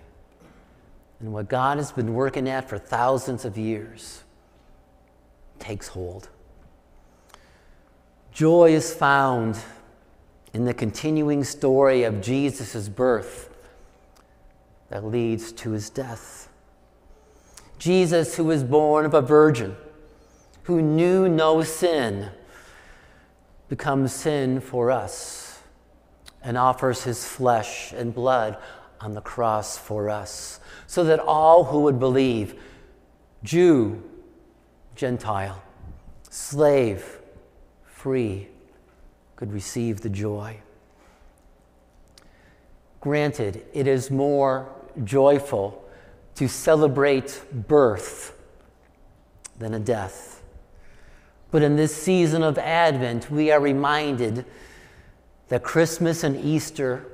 And 1.20 1.34
what 1.34 1.50
God 1.50 1.78
has 1.78 1.92
been 1.92 2.14
working 2.14 2.48
at 2.48 2.68
for 2.68 2.78
thousands 2.78 3.46
of 3.46 3.58
years 3.58 4.24
takes 5.60 5.90
hold. 5.90 6.30
Joy 8.32 8.72
is 8.72 8.94
found 8.94 9.60
in 10.54 10.66
the 10.66 10.74
continuing 10.74 11.44
story 11.44 12.04
of 12.04 12.22
Jesus' 12.22 12.90
birth 12.90 13.50
that 14.90 15.06
leads 15.06 15.52
to 15.52 15.72
his 15.72 15.90
death. 15.90 16.50
Jesus, 17.78 18.36
who 18.36 18.46
was 18.46 18.64
born 18.64 19.06
of 19.06 19.14
a 19.14 19.22
virgin, 19.22 19.76
who 20.64 20.82
knew 20.82 21.30
no 21.30 21.64
sin, 21.64 22.30
becomes 23.70 24.12
sin 24.12 24.60
for 24.60 24.92
us 24.92 25.62
and 26.42 26.58
offers 26.58 27.04
his 27.04 27.26
flesh 27.26 27.92
and 27.94 28.14
blood 28.14 28.58
on 29.00 29.14
the 29.14 29.22
cross 29.22 29.78
for 29.78 30.10
us, 30.10 30.60
so 30.88 31.04
that 31.04 31.20
all 31.20 31.66
who 31.66 31.82
would 31.82 32.00
believe, 32.00 32.60
Jew, 33.44 34.04
Gentile, 34.96 35.62
slave, 36.30 37.20
free, 37.86 38.48
could 39.40 39.54
receive 39.54 40.02
the 40.02 40.10
joy. 40.10 40.58
Granted, 43.00 43.64
it 43.74 43.88
is 43.88 44.12
more 44.12 44.68
joyful 45.06 45.82
to 46.36 46.50
celebrate 46.50 47.42
birth 47.54 48.38
than 49.58 49.74
a 49.74 49.80
death. 49.80 50.44
But 51.52 51.62
in 51.62 51.78
this 51.78 51.96
season 51.96 52.44
of 52.44 52.58
Advent, 52.58 53.32
we 53.32 53.50
are 53.50 53.62
reminded 53.62 54.44
that 55.48 55.64
Christmas 55.64 56.26
and 56.26 56.36
Easter 56.44 57.06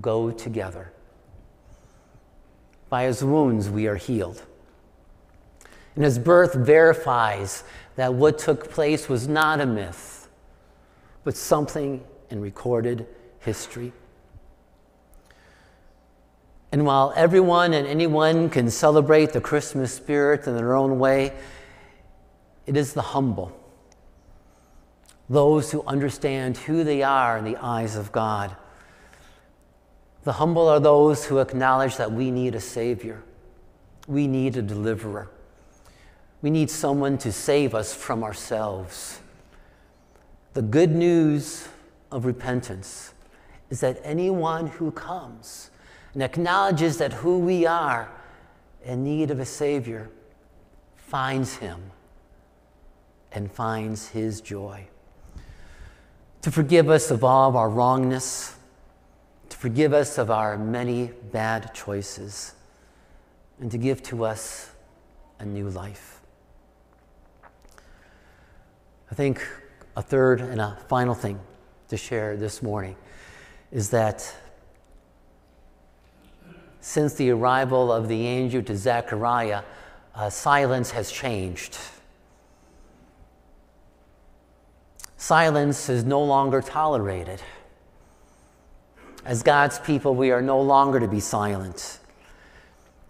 go 0.00 0.30
together. 0.30 0.92
By 2.88 3.02
his 3.02 3.24
wounds, 3.24 3.68
we 3.68 3.88
are 3.88 3.96
healed. 3.96 4.44
And 5.96 6.04
his 6.04 6.20
birth 6.20 6.54
verifies 6.54 7.64
that 7.96 8.14
what 8.14 8.38
took 8.38 8.70
place 8.70 9.08
was 9.08 9.26
not 9.26 9.60
a 9.60 9.66
myth, 9.66 10.13
but 11.24 11.36
something 11.36 12.04
in 12.30 12.40
recorded 12.40 13.06
history. 13.40 13.92
And 16.70 16.84
while 16.84 17.12
everyone 17.16 17.72
and 17.72 17.86
anyone 17.86 18.50
can 18.50 18.70
celebrate 18.70 19.32
the 19.32 19.40
Christmas 19.40 19.92
spirit 19.92 20.46
in 20.46 20.56
their 20.56 20.74
own 20.74 20.98
way, 20.98 21.32
it 22.66 22.76
is 22.76 22.94
the 22.94 23.02
humble, 23.02 23.52
those 25.28 25.70
who 25.70 25.84
understand 25.86 26.56
who 26.56 26.82
they 26.82 27.02
are 27.02 27.38
in 27.38 27.44
the 27.44 27.56
eyes 27.58 27.94
of 27.94 28.10
God. 28.10 28.56
The 30.24 30.32
humble 30.32 30.68
are 30.68 30.80
those 30.80 31.26
who 31.26 31.38
acknowledge 31.38 31.96
that 31.96 32.10
we 32.10 32.30
need 32.30 32.54
a 32.54 32.60
Savior, 32.60 33.22
we 34.08 34.26
need 34.26 34.56
a 34.56 34.62
deliverer. 34.62 35.30
We 36.42 36.50
need 36.50 36.68
someone 36.68 37.16
to 37.18 37.32
save 37.32 37.74
us 37.74 37.94
from 37.94 38.22
ourselves. 38.22 39.18
The 40.54 40.62
good 40.62 40.92
news 40.92 41.66
of 42.12 42.24
repentance 42.24 43.12
is 43.70 43.80
that 43.80 44.00
anyone 44.04 44.68
who 44.68 44.92
comes 44.92 45.70
and 46.12 46.22
acknowledges 46.22 46.96
that 46.98 47.12
who 47.12 47.40
we 47.40 47.66
are 47.66 48.08
in 48.84 49.02
need 49.02 49.32
of 49.32 49.40
a 49.40 49.44
Savior 49.44 50.10
finds 50.94 51.56
Him 51.56 51.90
and 53.32 53.50
finds 53.50 54.10
His 54.10 54.40
joy. 54.40 54.86
To 56.42 56.52
forgive 56.52 56.88
us 56.88 57.10
of 57.10 57.24
all 57.24 57.48
of 57.48 57.56
our 57.56 57.68
wrongness, 57.68 58.54
to 59.48 59.56
forgive 59.56 59.92
us 59.92 60.18
of 60.18 60.30
our 60.30 60.56
many 60.56 61.10
bad 61.32 61.74
choices, 61.74 62.54
and 63.58 63.72
to 63.72 63.78
give 63.78 64.04
to 64.04 64.24
us 64.24 64.70
a 65.40 65.44
new 65.44 65.68
life. 65.68 66.20
I 69.10 69.16
think 69.16 69.44
a 69.96 70.02
third 70.02 70.40
and 70.40 70.60
a 70.60 70.76
final 70.88 71.14
thing 71.14 71.38
to 71.88 71.96
share 71.96 72.36
this 72.36 72.62
morning 72.62 72.96
is 73.70 73.90
that 73.90 74.34
since 76.80 77.14
the 77.14 77.30
arrival 77.30 77.92
of 77.92 78.08
the 78.08 78.26
angel 78.26 78.62
to 78.62 78.76
Zechariah, 78.76 79.62
uh, 80.14 80.28
silence 80.30 80.90
has 80.90 81.10
changed. 81.10 81.78
Silence 85.16 85.88
is 85.88 86.04
no 86.04 86.22
longer 86.22 86.60
tolerated. 86.60 87.40
As 89.24 89.42
God's 89.42 89.78
people, 89.78 90.14
we 90.14 90.30
are 90.30 90.42
no 90.42 90.60
longer 90.60 91.00
to 91.00 91.08
be 91.08 91.20
silent. 91.20 91.98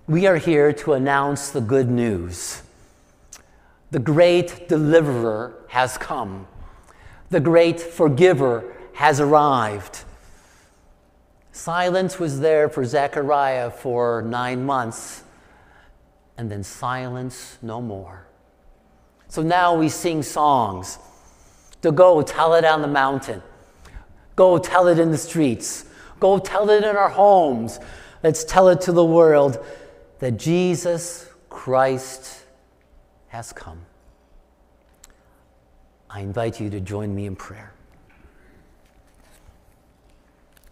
We 0.07 0.27
are 0.27 0.37
here 0.37 0.73
to 0.75 0.93
announce 0.93 1.51
the 1.51 1.61
good 1.61 1.91
news. 1.91 2.63
The 3.91 3.99
great 3.99 4.69
deliverer 4.69 5.55
has 5.69 5.99
come. 5.99 6.47
The 7.35 7.41
great 7.41 7.81
forgiver 7.81 8.73
has 8.93 9.19
arrived. 9.19 10.05
Silence 11.51 12.21
was 12.21 12.39
there 12.39 12.69
for 12.69 12.85
Zechariah 12.85 13.73
for 13.73 14.23
nine 14.23 14.65
months, 14.65 15.25
and 16.39 16.49
then 16.49 16.63
silence 16.63 17.59
no 17.61 17.83
more. 17.83 18.29
So 19.27 19.43
now 19.43 19.75
we 19.75 19.89
sing 19.89 20.23
songs 20.23 21.01
to 21.83 21.91
go 21.91 22.23
tell 22.23 22.55
it 22.55 22.65
on 22.65 22.83
the 22.83 22.87
mountain, 22.87 23.43
go 24.37 24.57
tell 24.57 24.87
it 24.87 25.01
in 25.01 25.11
the 25.11 25.19
streets, 25.19 25.87
go 26.21 26.39
tell 26.39 26.71
it 26.71 26.85
in 26.85 26.97
our 26.97 27.09
homes. 27.09 27.81
Let's 28.23 28.45
tell 28.45 28.69
it 28.69 28.81
to 28.83 28.93
the 28.93 29.05
world 29.05 29.59
that 30.21 30.37
Jesus 30.37 31.29
Christ 31.49 32.45
has 33.27 33.53
come. 33.53 33.84
I 36.15 36.21
invite 36.21 36.61
you 36.61 36.71
to 36.71 36.79
join 36.79 37.13
me 37.13 37.27
in 37.27 37.35
prayer. 37.35 37.73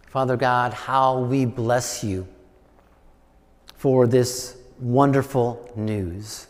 Father 0.07 0.37
God, 0.37 0.71
how 0.71 1.19
we 1.19 1.43
bless 1.43 2.01
you 2.01 2.25
for 3.75 4.07
this 4.07 4.55
wonderful 4.79 5.69
news 5.75 6.47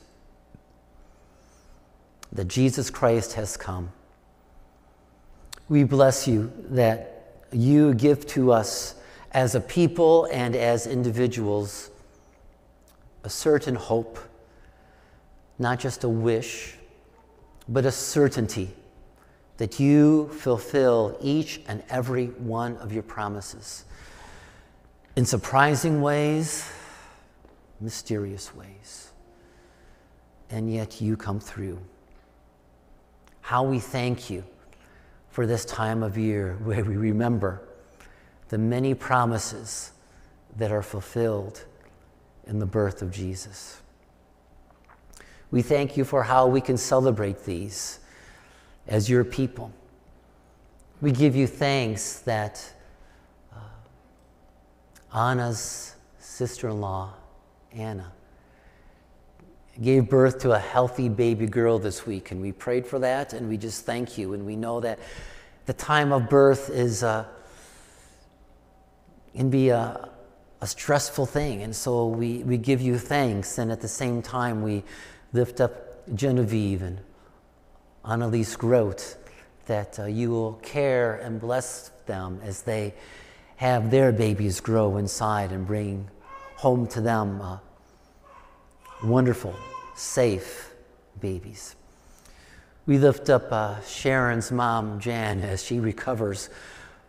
that 2.33 2.47
Jesus 2.47 2.91
Christ 2.91 3.33
has 3.33 3.57
come. 3.57 3.91
We 5.69 5.85
bless 5.85 6.27
you 6.27 6.53
that 6.69 7.47
you 7.51 7.95
give 7.95 8.27
to 8.27 8.51
us 8.51 8.93
as 9.31 9.55
a 9.55 9.61
people 9.61 10.25
and 10.31 10.55
as 10.55 10.85
individuals 10.85 11.89
a 13.23 13.29
certain 13.29 13.73
hope, 13.73 14.19
not 15.57 15.79
just 15.79 16.03
a 16.03 16.09
wish, 16.09 16.75
but 17.67 17.87
a 17.87 17.91
certainty 17.91 18.69
that 19.57 19.79
you 19.79 20.27
fulfill 20.29 21.17
each 21.21 21.61
and 21.67 21.83
every 21.89 22.27
one 22.27 22.77
of 22.77 22.91
your 22.91 23.03
promises 23.03 23.85
in 25.15 25.25
surprising 25.25 26.01
ways, 26.01 26.69
mysterious 27.79 28.55
ways. 28.55 29.11
And 30.49 30.71
yet 30.71 31.01
you 31.01 31.15
come 31.15 31.39
through. 31.39 31.79
How 33.41 33.63
we 33.63 33.79
thank 33.79 34.29
you 34.29 34.43
for 35.29 35.45
this 35.45 35.65
time 35.65 36.03
of 36.03 36.17
year 36.17 36.57
where 36.63 36.83
we 36.83 36.95
remember 36.95 37.61
the 38.49 38.57
many 38.57 38.93
promises 38.93 39.91
that 40.57 40.71
are 40.71 40.83
fulfilled 40.83 41.65
in 42.45 42.59
the 42.59 42.65
birth 42.65 43.01
of 43.01 43.11
Jesus. 43.11 43.81
We 45.49 45.61
thank 45.61 45.97
you 45.97 46.03
for 46.03 46.23
how 46.23 46.47
we 46.47 46.61
can 46.61 46.77
celebrate 46.77 47.45
these 47.45 47.99
as 48.87 49.09
your 49.09 49.23
people. 49.23 49.71
We 51.01 51.11
give 51.11 51.35
you 51.35 51.47
thanks 51.47 52.19
that 52.19 52.73
uh, 53.53 55.17
Anna's 55.17 55.95
sister 56.19 56.69
in 56.69 56.81
law, 56.81 57.13
Anna, 57.73 58.11
gave 59.81 60.09
birth 60.09 60.39
to 60.39 60.51
a 60.51 60.59
healthy 60.59 61.09
baby 61.09 61.45
girl 61.45 61.79
this 61.79 62.05
week, 62.05 62.31
and 62.31 62.41
we 62.41 62.51
prayed 62.51 62.85
for 62.85 62.99
that, 62.99 63.33
and 63.33 63.49
we 63.49 63.57
just 63.57 63.85
thank 63.85 64.17
you. 64.17 64.33
And 64.33 64.45
we 64.45 64.55
know 64.55 64.79
that 64.79 64.99
the 65.65 65.73
time 65.73 66.11
of 66.11 66.29
birth 66.29 66.69
is 66.69 67.03
uh, 67.03 67.25
can 69.35 69.49
be 69.49 69.69
a, 69.69 70.09
a 70.61 70.67
stressful 70.67 71.25
thing, 71.25 71.63
and 71.63 71.75
so 71.75 72.07
we, 72.07 72.43
we 72.43 72.57
give 72.57 72.81
you 72.81 72.97
thanks, 72.97 73.57
and 73.57 73.71
at 73.71 73.81
the 73.81 73.87
same 73.87 74.21
time 74.21 74.61
we 74.61 74.83
lift 75.33 75.59
up 75.59 75.73
Genevieve 76.15 76.81
and 76.81 76.99
Annalise 78.05 78.61
wrote 78.61 79.15
that 79.65 79.97
uh, 79.97 80.05
you 80.05 80.29
will 80.29 80.53
care 80.55 81.15
and 81.15 81.39
bless 81.39 81.89
them 82.05 82.39
as 82.43 82.63
they 82.63 82.93
have 83.55 83.91
their 83.91 84.11
babies 84.11 84.59
grow 84.59 84.97
inside 84.97 85.51
and 85.51 85.65
bring 85.65 86.09
home 86.57 86.85
to 86.87 86.99
them 86.99 87.41
uh, 87.41 87.57
wonderful, 89.03 89.55
safe 89.95 90.73
babies. 91.21 91.75
We 92.85 92.97
lift 92.97 93.29
up 93.29 93.51
uh, 93.51 93.81
Sharon's 93.81 94.51
mom, 94.51 94.99
Jan, 94.99 95.39
as 95.39 95.63
she 95.63 95.79
recovers 95.79 96.49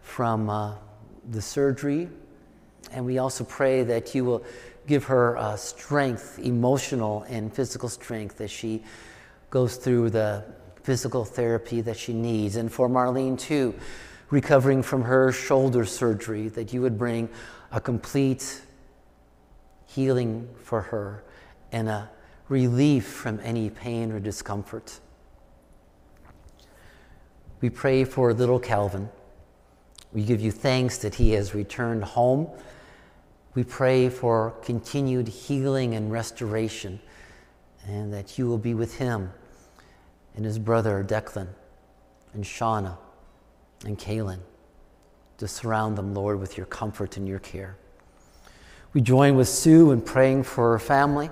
from 0.02 0.48
uh, 0.48 0.74
the 1.28 1.42
surgery. 1.42 2.08
And 2.92 3.04
we 3.04 3.18
also 3.18 3.42
pray 3.42 3.82
that 3.82 4.14
you 4.14 4.24
will 4.24 4.44
give 4.86 5.04
her 5.04 5.36
uh, 5.36 5.56
strength, 5.56 6.38
emotional 6.38 7.24
and 7.28 7.52
physical 7.52 7.88
strength, 7.88 8.40
as 8.40 8.52
she 8.52 8.84
goes 9.50 9.76
through 9.76 10.10
the 10.10 10.44
physical 10.84 11.24
therapy 11.24 11.80
that 11.80 11.96
she 11.96 12.12
needs. 12.12 12.56
And 12.56 12.70
for 12.70 12.88
Marlene, 12.88 13.38
too, 13.38 13.74
recovering 14.30 14.82
from 14.82 15.02
her 15.02 15.32
shoulder 15.32 15.86
surgery, 15.86 16.48
that 16.48 16.72
you 16.72 16.82
would 16.82 16.98
bring 16.98 17.30
a 17.72 17.80
complete 17.80 18.60
healing 19.86 20.48
for 20.62 20.82
her 20.82 21.24
and 21.72 21.88
a 21.88 22.10
relief 22.48 23.06
from 23.06 23.40
any 23.42 23.70
pain 23.70 24.12
or 24.12 24.20
discomfort. 24.20 25.00
We 27.62 27.70
pray 27.70 28.04
for 28.04 28.34
little 28.34 28.60
Calvin. 28.60 29.08
We 30.12 30.22
give 30.22 30.42
you 30.42 30.52
thanks 30.52 30.98
that 30.98 31.14
he 31.14 31.32
has 31.32 31.54
returned 31.54 32.04
home. 32.04 32.48
We 33.54 33.64
pray 33.64 34.10
for 34.10 34.50
continued 34.62 35.28
healing 35.28 35.94
and 35.94 36.12
restoration, 36.12 37.00
and 37.86 38.12
that 38.12 38.36
you 38.36 38.46
will 38.46 38.58
be 38.58 38.74
with 38.74 38.98
him 38.98 39.32
and 40.34 40.44
his 40.44 40.58
brother 40.58 41.04
Declan 41.04 41.48
and 42.32 42.44
Shauna 42.44 42.96
and 43.84 43.98
Kaylin 43.98 44.40
to 45.38 45.48
surround 45.48 45.96
them, 45.96 46.14
Lord, 46.14 46.40
with 46.40 46.56
your 46.56 46.66
comfort 46.66 47.16
and 47.16 47.26
your 47.26 47.38
care. 47.38 47.76
We 48.92 49.00
join 49.00 49.36
with 49.36 49.48
Sue 49.48 49.90
in 49.90 50.00
praying 50.00 50.44
for 50.44 50.72
her 50.72 50.78
family, 50.78 51.30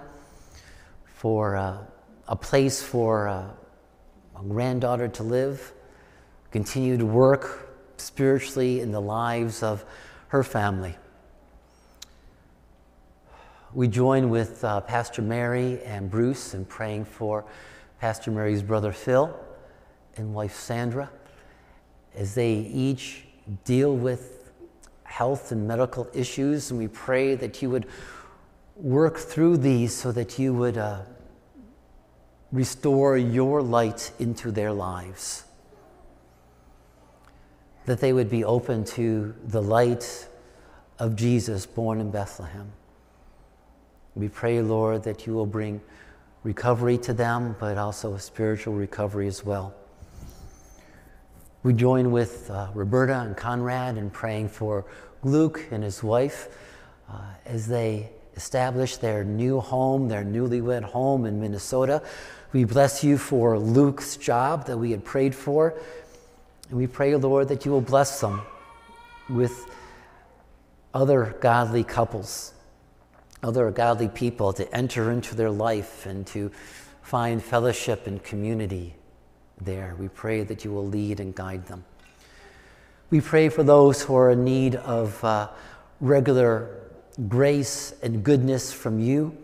for 1.14 1.56
uh, 1.56 1.78
a 2.26 2.36
place 2.36 2.82
for 2.82 3.28
uh, 3.28 3.44
a 4.36 4.42
granddaughter 4.42 5.08
to 5.08 5.22
live, 5.22 5.72
continue 6.50 6.96
to 6.96 7.06
work 7.06 7.70
spiritually 7.96 8.80
in 8.80 8.90
the 8.90 9.00
lives 9.00 9.62
of 9.62 9.84
her 10.28 10.42
family. 10.42 10.96
We 13.74 13.88
join 13.88 14.28
with 14.28 14.64
uh, 14.64 14.80
Pastor 14.82 15.22
Mary 15.22 15.80
and 15.84 16.10
Bruce 16.10 16.54
in 16.54 16.64
praying 16.64 17.04
for 17.06 17.44
Pastor 18.02 18.32
Mary's 18.32 18.64
brother 18.64 18.90
Phil 18.90 19.32
and 20.16 20.34
wife 20.34 20.56
Sandra 20.56 21.08
as 22.16 22.34
they 22.34 22.54
each 22.54 23.22
deal 23.64 23.94
with 23.94 24.50
health 25.04 25.52
and 25.52 25.68
medical 25.68 26.08
issues. 26.12 26.72
And 26.72 26.80
we 26.80 26.88
pray 26.88 27.36
that 27.36 27.62
you 27.62 27.70
would 27.70 27.86
work 28.74 29.18
through 29.18 29.58
these 29.58 29.94
so 29.94 30.10
that 30.10 30.36
you 30.36 30.52
would 30.52 30.78
uh, 30.78 31.02
restore 32.50 33.16
your 33.16 33.62
light 33.62 34.10
into 34.18 34.50
their 34.50 34.72
lives. 34.72 35.44
That 37.86 38.00
they 38.00 38.12
would 38.12 38.28
be 38.28 38.42
open 38.42 38.84
to 38.96 39.32
the 39.46 39.62
light 39.62 40.26
of 40.98 41.14
Jesus 41.14 41.66
born 41.66 42.00
in 42.00 42.10
Bethlehem. 42.10 42.72
We 44.16 44.28
pray, 44.28 44.60
Lord, 44.60 45.04
that 45.04 45.24
you 45.24 45.34
will 45.34 45.46
bring 45.46 45.80
recovery 46.42 46.98
to 46.98 47.12
them, 47.12 47.56
but 47.58 47.78
also 47.78 48.14
a 48.14 48.20
spiritual 48.20 48.74
recovery 48.74 49.28
as 49.28 49.44
well. 49.44 49.74
We 51.62 51.72
join 51.72 52.10
with 52.10 52.50
uh, 52.50 52.68
Roberta 52.74 53.20
and 53.20 53.36
Conrad 53.36 53.96
in 53.96 54.10
praying 54.10 54.48
for 54.48 54.84
Luke 55.22 55.68
and 55.70 55.84
his 55.84 56.02
wife 56.02 56.48
uh, 57.08 57.20
as 57.46 57.68
they 57.68 58.10
establish 58.34 58.96
their 58.96 59.22
new 59.22 59.60
home, 59.60 60.08
their 60.08 60.24
newlywed 60.24 60.82
home 60.82 61.26
in 61.26 61.40
Minnesota. 61.40 62.02
We 62.52 62.64
bless 62.64 63.04
you 63.04 63.16
for 63.16 63.58
Luke's 63.58 64.16
job 64.16 64.66
that 64.66 64.76
we 64.76 64.90
had 64.90 65.04
prayed 65.04 65.34
for. 65.34 65.74
And 66.68 66.78
we 66.78 66.86
pray, 66.86 67.14
Lord, 67.14 67.48
that 67.48 67.64
you 67.64 67.70
will 67.70 67.80
bless 67.80 68.20
them 68.20 68.42
with 69.28 69.66
other 70.92 71.36
godly 71.40 71.84
couples 71.84 72.51
other 73.42 73.70
godly 73.70 74.08
people 74.08 74.52
to 74.52 74.74
enter 74.74 75.10
into 75.10 75.34
their 75.34 75.50
life 75.50 76.06
and 76.06 76.26
to 76.28 76.50
find 77.02 77.42
fellowship 77.42 78.06
and 78.06 78.22
community 78.22 78.94
there. 79.60 79.96
We 79.98 80.08
pray 80.08 80.44
that 80.44 80.64
you 80.64 80.72
will 80.72 80.86
lead 80.86 81.20
and 81.20 81.34
guide 81.34 81.66
them. 81.66 81.84
We 83.10 83.20
pray 83.20 83.48
for 83.48 83.62
those 83.62 84.02
who 84.02 84.16
are 84.16 84.30
in 84.30 84.44
need 84.44 84.76
of 84.76 85.22
uh, 85.24 85.48
regular 86.00 86.70
grace 87.28 87.94
and 88.02 88.24
goodness 88.24 88.72
from 88.72 89.00
you. 89.00 89.36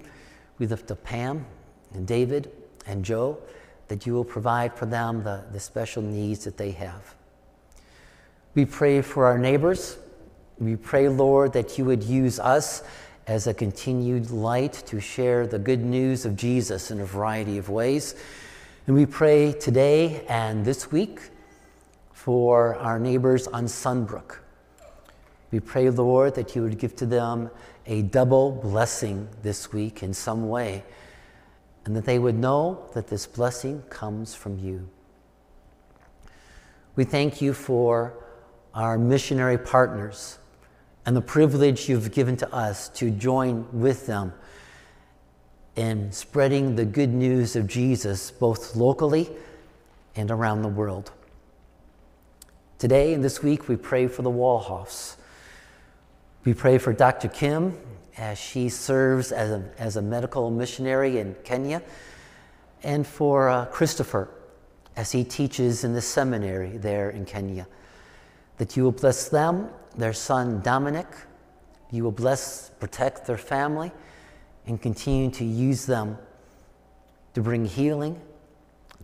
We 0.59 0.67
lift 0.67 0.91
up 0.91 1.05
Pam 1.05 1.45
and 1.93 2.07
David 2.07 2.51
and 2.87 3.05
Joe, 3.05 3.39
that 3.89 4.07
you 4.07 4.15
will 4.15 4.25
provide 4.25 4.75
for 4.75 4.87
them 4.87 5.23
the, 5.23 5.45
the 5.53 5.61
special 5.61 6.03
needs 6.03 6.45
that 6.45 6.57
they 6.57 6.71
have. 6.73 7.15
We 8.55 8.65
pray 8.65 9.03
for 9.03 9.27
our 9.27 9.39
neighbors. 9.39 9.99
We 10.59 10.77
pray, 10.77 11.09
Lord, 11.09 11.53
that 11.53 11.79
you 11.79 11.85
would 11.85 12.03
use 12.03 12.41
us 12.41 12.83
as 13.29 13.47
a 13.47 13.53
continued 13.53 14.31
light 14.31 14.73
to 14.87 14.99
share 14.99 15.47
the 15.47 15.59
good 15.59 15.85
news 15.85 16.25
of 16.25 16.35
Jesus 16.35 16.91
in 16.91 16.99
a 16.99 17.05
variety 17.05 17.59
of 17.59 17.69
ways. 17.69 18.15
And 18.87 18.97
we 18.97 19.05
pray 19.05 19.53
today 19.53 20.25
and 20.29 20.65
this 20.65 20.91
week 20.91 21.21
for 22.11 22.77
our 22.77 22.99
neighbors 22.99 23.47
on 23.47 23.67
Sunbrook. 23.67 24.39
We 25.51 25.61
pray, 25.61 25.91
Lord, 25.91 26.37
that 26.37 26.57
you 26.57 26.63
would 26.63 26.79
give 26.79 26.97
to 26.97 27.07
them 27.07 27.51
a 27.87 28.01
double 28.01 28.51
blessing 28.51 29.29
this 29.43 29.75
week 29.75 30.03
in 30.03 30.15
some 30.15 30.49
way, 30.49 30.83
and 31.85 31.95
that 31.97 32.07
they 32.07 32.19
would 32.19 32.35
know 32.35 32.89
that 32.95 33.09
this 33.09 33.27
blessing 33.27 33.83
comes 33.91 34.35
from 34.35 34.59
you. 34.59 34.89
We 36.97 37.05
thank 37.05 37.43
you 37.43 37.53
for 37.53 38.15
our 38.75 38.97
missionary 38.97 39.59
partners 39.59 40.39
and 41.09 41.17
the 41.17 41.23
privilege 41.23 41.89
you've 41.89 42.13
given 42.13 42.37
to 42.37 42.55
us 42.55 42.91
to 42.91 43.11
join 43.11 43.67
with 43.73 44.07
them 44.07 44.31
in 45.75 46.13
spreading 46.13 46.77
the 46.77 46.85
good 46.85 47.09
news 47.09 47.57
of 47.57 47.67
Jesus 47.67 48.31
both 48.31 48.77
locally 48.77 49.27
and 50.17 50.31
around 50.31 50.61
the 50.61 50.69
world. 50.69 51.11
Today 52.79 53.15
and 53.15 53.25
this 53.25 53.43
week, 53.43 53.69
we 53.69 53.77
pray 53.77 54.07
for 54.07 54.21
the 54.21 54.31
Walhoffs. 54.31 55.17
We 56.45 56.53
pray 56.53 56.77
for 56.77 56.93
Dr. 56.93 57.29
Kim 57.29 57.79
as 58.19 58.37
she 58.37 58.69
serves 58.69 59.33
as 59.33 59.51
a, 59.51 59.65
as 59.79 59.97
a 59.97 60.03
medical 60.03 60.51
missionary 60.51 61.21
in 61.21 61.35
Kenya, 61.43 61.81
and 62.83 63.07
for 63.07 63.49
uh, 63.49 63.65
Christopher 63.65 64.29
as 64.95 65.13
he 65.13 65.25
teaches 65.25 65.85
in 65.85 65.95
the 65.95 66.03
seminary 66.03 66.77
there 66.77 67.09
in 67.09 67.25
Kenya. 67.25 67.67
That 68.59 68.77
you 68.77 68.85
will 68.85 68.93
bless 68.93 69.29
them, 69.29 69.69
their 69.97 70.13
son 70.13 70.61
Dominic, 70.61 71.07
you 71.91 72.05
will 72.05 72.13
bless, 72.13 72.71
protect 72.81 73.27
their 73.27 73.39
family, 73.39 73.93
and 74.67 74.81
continue 74.81 75.31
to 75.31 75.45
use 75.45 75.87
them 75.87 76.19
to 77.35 77.41
bring 77.41 77.65
healing, 77.65 78.21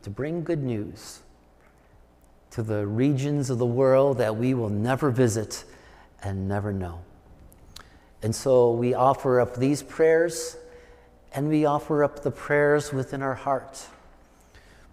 to 0.03 0.11
bring 0.11 0.45
good 0.45 0.63
news 0.63 1.23
to 2.51 2.63
the 2.63 2.87
regions 2.87 3.51
of 3.51 3.59
the 3.59 3.67
world 3.67 4.19
that 4.19 4.37
we 4.37 4.55
will 4.55 4.69
never 4.69 5.11
visit 5.11 5.65
and 6.23 6.47
never 6.47 6.73
know. 6.73 7.01
And 8.23 8.35
so 8.35 8.71
we 8.71 8.95
offer 8.95 9.41
up 9.41 9.57
these 9.57 9.83
prayers 9.83 10.57
and 11.33 11.49
we 11.49 11.65
offer 11.65 12.05
up 12.05 12.23
the 12.23 12.31
prayers 12.31 12.93
within 12.93 13.23
our 13.23 13.35
heart. 13.35 13.87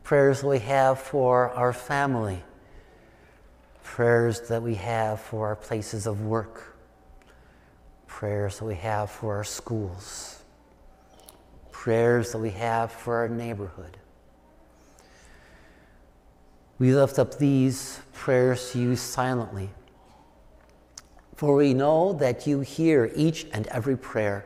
Prayers 0.04 0.44
we 0.44 0.58
have 0.60 1.00
for 1.00 1.52
our 1.52 1.72
family, 1.72 2.44
prayers 3.84 4.42
that 4.50 4.62
we 4.62 4.76
have 4.76 5.20
for 5.20 5.48
our 5.48 5.56
places 5.56 6.06
of 6.08 6.22
work, 6.22 6.78
prayers 8.08 8.60
that 8.60 8.66
we 8.66 8.76
have 8.76 9.10
for 9.10 9.36
our 9.36 9.44
schools, 9.44 10.42
prayers 11.72 12.32
that 12.32 12.40
we 12.40 12.52
have 12.52 12.92
for 12.92 13.16
our 13.16 13.30
neighborhood. 13.30 13.98
We 16.80 16.96
lift 16.96 17.20
up 17.20 17.38
these 17.38 18.00
prayers 18.14 18.72
to 18.72 18.80
you 18.80 18.96
silently. 18.96 19.70
For 21.36 21.56
we 21.56 21.74
know 21.74 22.14
that 22.14 22.46
you 22.46 22.62
hear 22.62 23.12
each 23.16 23.46
and 23.52 23.68
every 23.68 23.98
prayer, 23.98 24.46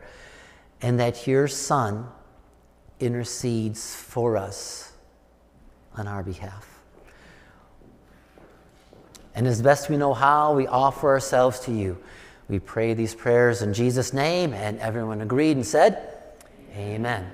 and 0.82 1.00
that 1.00 1.28
your 1.28 1.48
Son 1.48 2.08
intercedes 3.00 3.96
for 3.96 4.38
us 4.38 4.94
on 5.96 6.08
our 6.08 6.24
behalf. 6.24 6.75
And 9.36 9.48
as 9.48 9.62
best 9.62 9.90
we 9.90 9.98
know 9.98 10.14
how, 10.14 10.54
we 10.54 10.66
offer 10.66 11.10
ourselves 11.10 11.60
to 11.62 11.72
you. 11.72 11.98
We 12.48 12.60
pray 12.60 12.94
these 12.94 13.14
prayers 13.14 13.62
in 13.62 13.74
Jesus' 13.74 14.14
name, 14.14 14.54
and 14.54 14.80
everyone 14.80 15.22
agreed 15.22 15.58
and 15.58 15.66
said, 15.66 16.14
Amen. 16.76 17.32